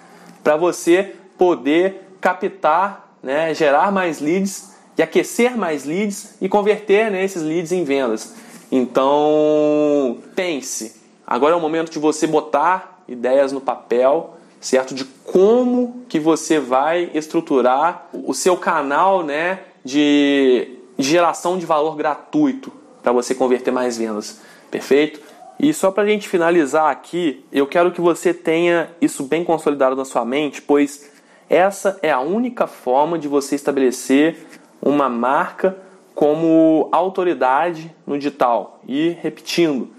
para 0.44 0.58
você 0.58 1.16
poder 1.38 2.14
captar, 2.20 3.16
né, 3.22 3.54
gerar 3.54 3.90
mais 3.90 4.20
leads 4.20 4.74
e 4.98 5.02
aquecer 5.02 5.56
mais 5.56 5.86
leads 5.86 6.36
e 6.38 6.50
converter 6.50 7.10
né, 7.10 7.24
esses 7.24 7.42
leads 7.42 7.72
em 7.72 7.82
vendas. 7.82 8.34
Então, 8.70 10.18
pense. 10.36 11.00
Agora 11.26 11.54
é 11.54 11.56
o 11.56 11.60
momento 11.60 11.90
de 11.90 11.98
você 11.98 12.26
botar 12.26 12.92
ideias 13.08 13.52
no 13.52 13.60
papel, 13.60 14.36
certo? 14.60 14.94
De 14.94 15.04
como 15.04 16.04
que 16.08 16.20
você 16.20 16.58
vai 16.58 17.10
estruturar 17.14 18.08
o 18.12 18.32
seu 18.32 18.56
canal, 18.56 19.22
né, 19.24 19.60
de 19.84 20.78
geração 20.98 21.58
de 21.58 21.66
valor 21.66 21.96
gratuito 21.96 22.72
para 23.02 23.12
você 23.12 23.34
converter 23.34 23.70
mais 23.70 23.98
vendas. 23.98 24.40
Perfeito? 24.70 25.20
E 25.58 25.72
só 25.72 25.90
para 25.90 26.04
a 26.04 26.06
gente 26.06 26.28
finalizar 26.28 26.90
aqui, 26.90 27.44
eu 27.52 27.66
quero 27.66 27.92
que 27.92 28.00
você 28.00 28.32
tenha 28.32 28.90
isso 29.00 29.24
bem 29.24 29.44
consolidado 29.44 29.94
na 29.94 30.04
sua 30.04 30.24
mente, 30.24 30.62
pois 30.62 31.10
essa 31.48 31.98
é 32.02 32.10
a 32.10 32.20
única 32.20 32.66
forma 32.66 33.18
de 33.18 33.28
você 33.28 33.54
estabelecer 33.54 34.46
uma 34.80 35.08
marca 35.08 35.76
como 36.14 36.88
autoridade 36.90 37.94
no 38.06 38.16
digital. 38.16 38.80
E 38.86 39.10
repetindo, 39.20 39.90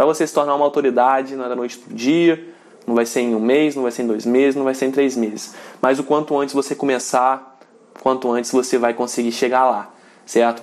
para 0.00 0.06
você 0.06 0.26
se 0.26 0.32
tornar 0.32 0.54
uma 0.54 0.64
autoridade 0.64 1.36
não 1.36 1.44
é 1.44 1.48
da 1.50 1.54
noite 1.54 1.76
para 1.76 1.94
dia, 1.94 2.42
não 2.86 2.94
vai 2.94 3.04
ser 3.04 3.20
em 3.20 3.34
um 3.34 3.38
mês, 3.38 3.76
não 3.76 3.82
vai 3.82 3.92
ser 3.92 4.02
em 4.02 4.06
dois 4.06 4.24
meses, 4.24 4.56
não 4.56 4.64
vai 4.64 4.72
ser 4.72 4.86
em 4.86 4.90
três 4.90 5.14
meses. 5.14 5.54
Mas 5.78 5.98
o 5.98 6.04
quanto 6.04 6.38
antes 6.38 6.54
você 6.54 6.74
começar, 6.74 7.58
quanto 8.00 8.32
antes 8.32 8.50
você 8.50 8.78
vai 8.78 8.94
conseguir 8.94 9.30
chegar 9.30 9.68
lá, 9.70 9.90
certo? 10.24 10.62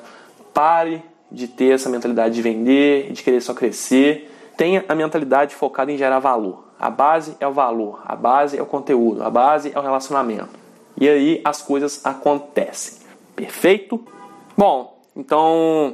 Pare 0.56 1.04
de 1.32 1.48
ter 1.48 1.76
essa 1.76 1.88
mentalidade 1.88 2.34
de 2.34 2.42
vender, 2.42 3.12
de 3.12 3.22
querer 3.22 3.40
só 3.40 3.54
crescer. 3.54 4.28
Tenha 4.58 4.84
a 4.90 4.96
mentalidade 4.96 5.54
focada 5.54 5.92
em 5.92 6.00
gerar 6.00 6.18
valor. 6.18 6.64
A 6.80 6.90
base 6.90 7.38
é 7.40 7.48
o 7.48 7.54
valor, 7.54 8.02
a 8.06 8.16
base 8.16 8.58
é 8.58 8.62
o 8.64 8.66
conteúdo, 8.66 9.22
a 9.22 9.30
base 9.30 9.72
é 9.72 9.78
o 9.78 9.84
relacionamento. 9.84 10.50
E 11.00 11.08
aí 11.08 11.42
as 11.46 11.62
coisas 11.62 12.04
acontecem. 12.04 13.06
Perfeito? 13.36 14.04
Bom, 14.58 14.98
então 15.16 15.94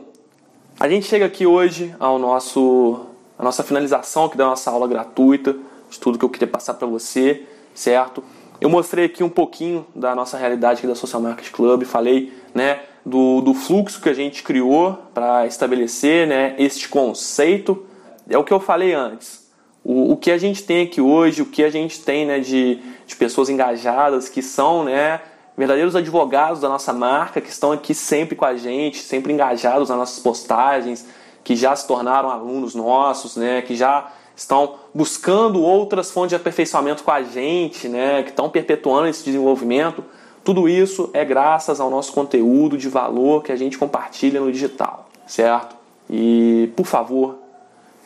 a 0.80 0.88
gente 0.88 1.06
chega 1.08 1.26
aqui 1.26 1.46
hoje 1.46 1.94
ao 2.00 2.18
nosso 2.18 3.08
a 3.44 3.46
nossa 3.46 3.64
finalização 3.64 4.26
aqui 4.26 4.38
da 4.38 4.46
nossa 4.46 4.72
aula 4.72 4.88
gratuita, 4.88 5.56
de 5.90 6.00
tudo 6.00 6.18
que 6.18 6.26
eu 6.26 6.30
queria 6.30 6.48
passar 6.48 6.74
para 6.74 6.88
você, 6.88 7.44
certo? 7.74 8.24
Eu 8.60 8.70
mostrei 8.70 9.06
aqui 9.06 9.24
um 9.24 9.30
pouquinho 9.30 9.86
da 9.94 10.16
nossa 10.16 10.38
realidade 10.38 10.80
aqui 10.80 10.88
da 10.88 10.96
Social 10.96 11.22
Market 11.22 11.52
Club, 11.52 11.84
falei, 11.84 12.34
né, 12.54 12.82
do, 13.06 13.42
do 13.42 13.54
fluxo 13.54 14.02
que 14.02 14.10
a 14.10 14.14
gente 14.14 14.44
criou 14.44 14.98
para 15.14 15.46
estabelecer, 15.46 16.26
né, 16.26 16.56
este 16.58 16.88
conceito. 16.88 17.86
É 18.30 18.38
o 18.38 18.44
que 18.44 18.54
eu 18.54 18.60
falei 18.60 18.94
antes 18.94 19.44
o, 19.84 20.14
o 20.14 20.18
que 20.18 20.32
a 20.32 20.38
gente 20.38 20.64
tem 20.64 20.84
aqui 20.84 21.02
hoje, 21.02 21.42
o 21.42 21.46
que 21.46 21.64
a 21.64 21.70
gente 21.70 22.00
tem 22.00 22.26
né, 22.26 22.40
de, 22.40 22.80
de 23.06 23.16
pessoas 23.16 23.50
engajadas 23.50 24.30
que 24.30 24.42
são 24.42 24.86
né, 24.86 25.20
verdadeiros 25.58 25.96
advogados 25.96 26.62
da 26.62 26.70
nossa 26.70 26.94
marca, 26.94 27.42
que 27.42 27.50
estão 27.50 27.72
aqui 27.72 27.94
sempre 27.94 28.36
com 28.36 28.46
a 28.46 28.56
gente, 28.56 29.00
sempre 29.00 29.34
engajados 29.34 29.90
nas 29.90 29.98
nossas 29.98 30.20
postagens, 30.20 31.06
que 31.44 31.56
já 31.56 31.76
se 31.76 31.88
tornaram 31.88 32.30
alunos 32.30 32.74
nossos, 32.74 33.36
né, 33.36 33.62
que 33.62 33.76
já 33.76 34.12
estão 34.36 34.76
buscando 34.94 35.62
outras 35.62 36.10
fontes 36.10 36.30
de 36.30 36.36
aperfeiçoamento 36.36 37.04
com 37.04 37.12
a 37.12 37.22
gente, 37.22 37.88
né, 37.88 38.24
que 38.24 38.30
estão 38.30 38.50
perpetuando 38.50 39.08
esse 39.08 39.24
desenvolvimento. 39.24 40.04
Tudo 40.44 40.68
isso 40.68 41.10
é 41.14 41.24
graças 41.24 41.80
ao 41.80 41.90
nosso 41.90 42.12
conteúdo 42.12 42.78
de 42.78 42.90
valor 42.90 43.44
que 43.44 43.52
a 43.52 43.56
gente 43.56 43.78
compartilha 43.78 44.42
no 44.42 44.52
digital, 44.52 45.10
certo? 45.26 45.76
E, 46.10 46.72
por 46.76 46.86
favor, 46.86 47.38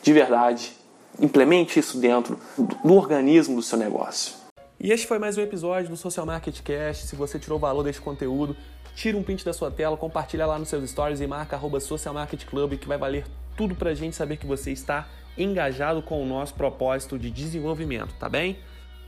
de 0.02 0.12
verdade, 0.12 0.72
implemente 1.20 1.80
isso 1.80 1.98
dentro 1.98 2.38
do 2.56 2.94
organismo 2.94 3.56
do 3.56 3.62
seu 3.62 3.76
negócio. 3.76 4.34
E 4.80 4.92
este 4.92 5.08
foi 5.08 5.18
mais 5.18 5.36
um 5.36 5.40
episódio 5.40 5.90
do 5.90 5.96
Social 5.96 6.24
Market 6.24 6.60
Cast. 6.62 7.08
Se 7.08 7.16
você 7.16 7.36
tirou 7.36 7.58
valor 7.58 7.82
deste 7.82 8.00
conteúdo, 8.00 8.56
tira 8.98 9.16
um 9.16 9.22
print 9.22 9.44
da 9.44 9.52
sua 9.52 9.70
tela, 9.70 9.96
compartilha 9.96 10.44
lá 10.44 10.58
nos 10.58 10.68
seus 10.68 10.90
stories 10.90 11.20
e 11.20 11.26
marca 11.26 11.54
arroba 11.54 11.78
Social 11.78 12.12
Market 12.12 12.44
Club, 12.44 12.76
que 12.76 12.88
vai 12.88 12.98
valer 12.98 13.24
tudo 13.56 13.72
pra 13.76 13.94
gente 13.94 14.16
saber 14.16 14.38
que 14.38 14.46
você 14.46 14.72
está 14.72 15.06
engajado 15.36 16.02
com 16.02 16.20
o 16.20 16.26
nosso 16.26 16.52
propósito 16.54 17.16
de 17.16 17.30
desenvolvimento, 17.30 18.12
tá 18.18 18.28
bem? 18.28 18.58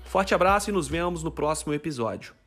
Forte 0.04 0.32
abraço 0.32 0.70
e 0.70 0.72
nos 0.72 0.86
vemos 0.86 1.24
no 1.24 1.30
próximo 1.32 1.74
episódio. 1.74 2.39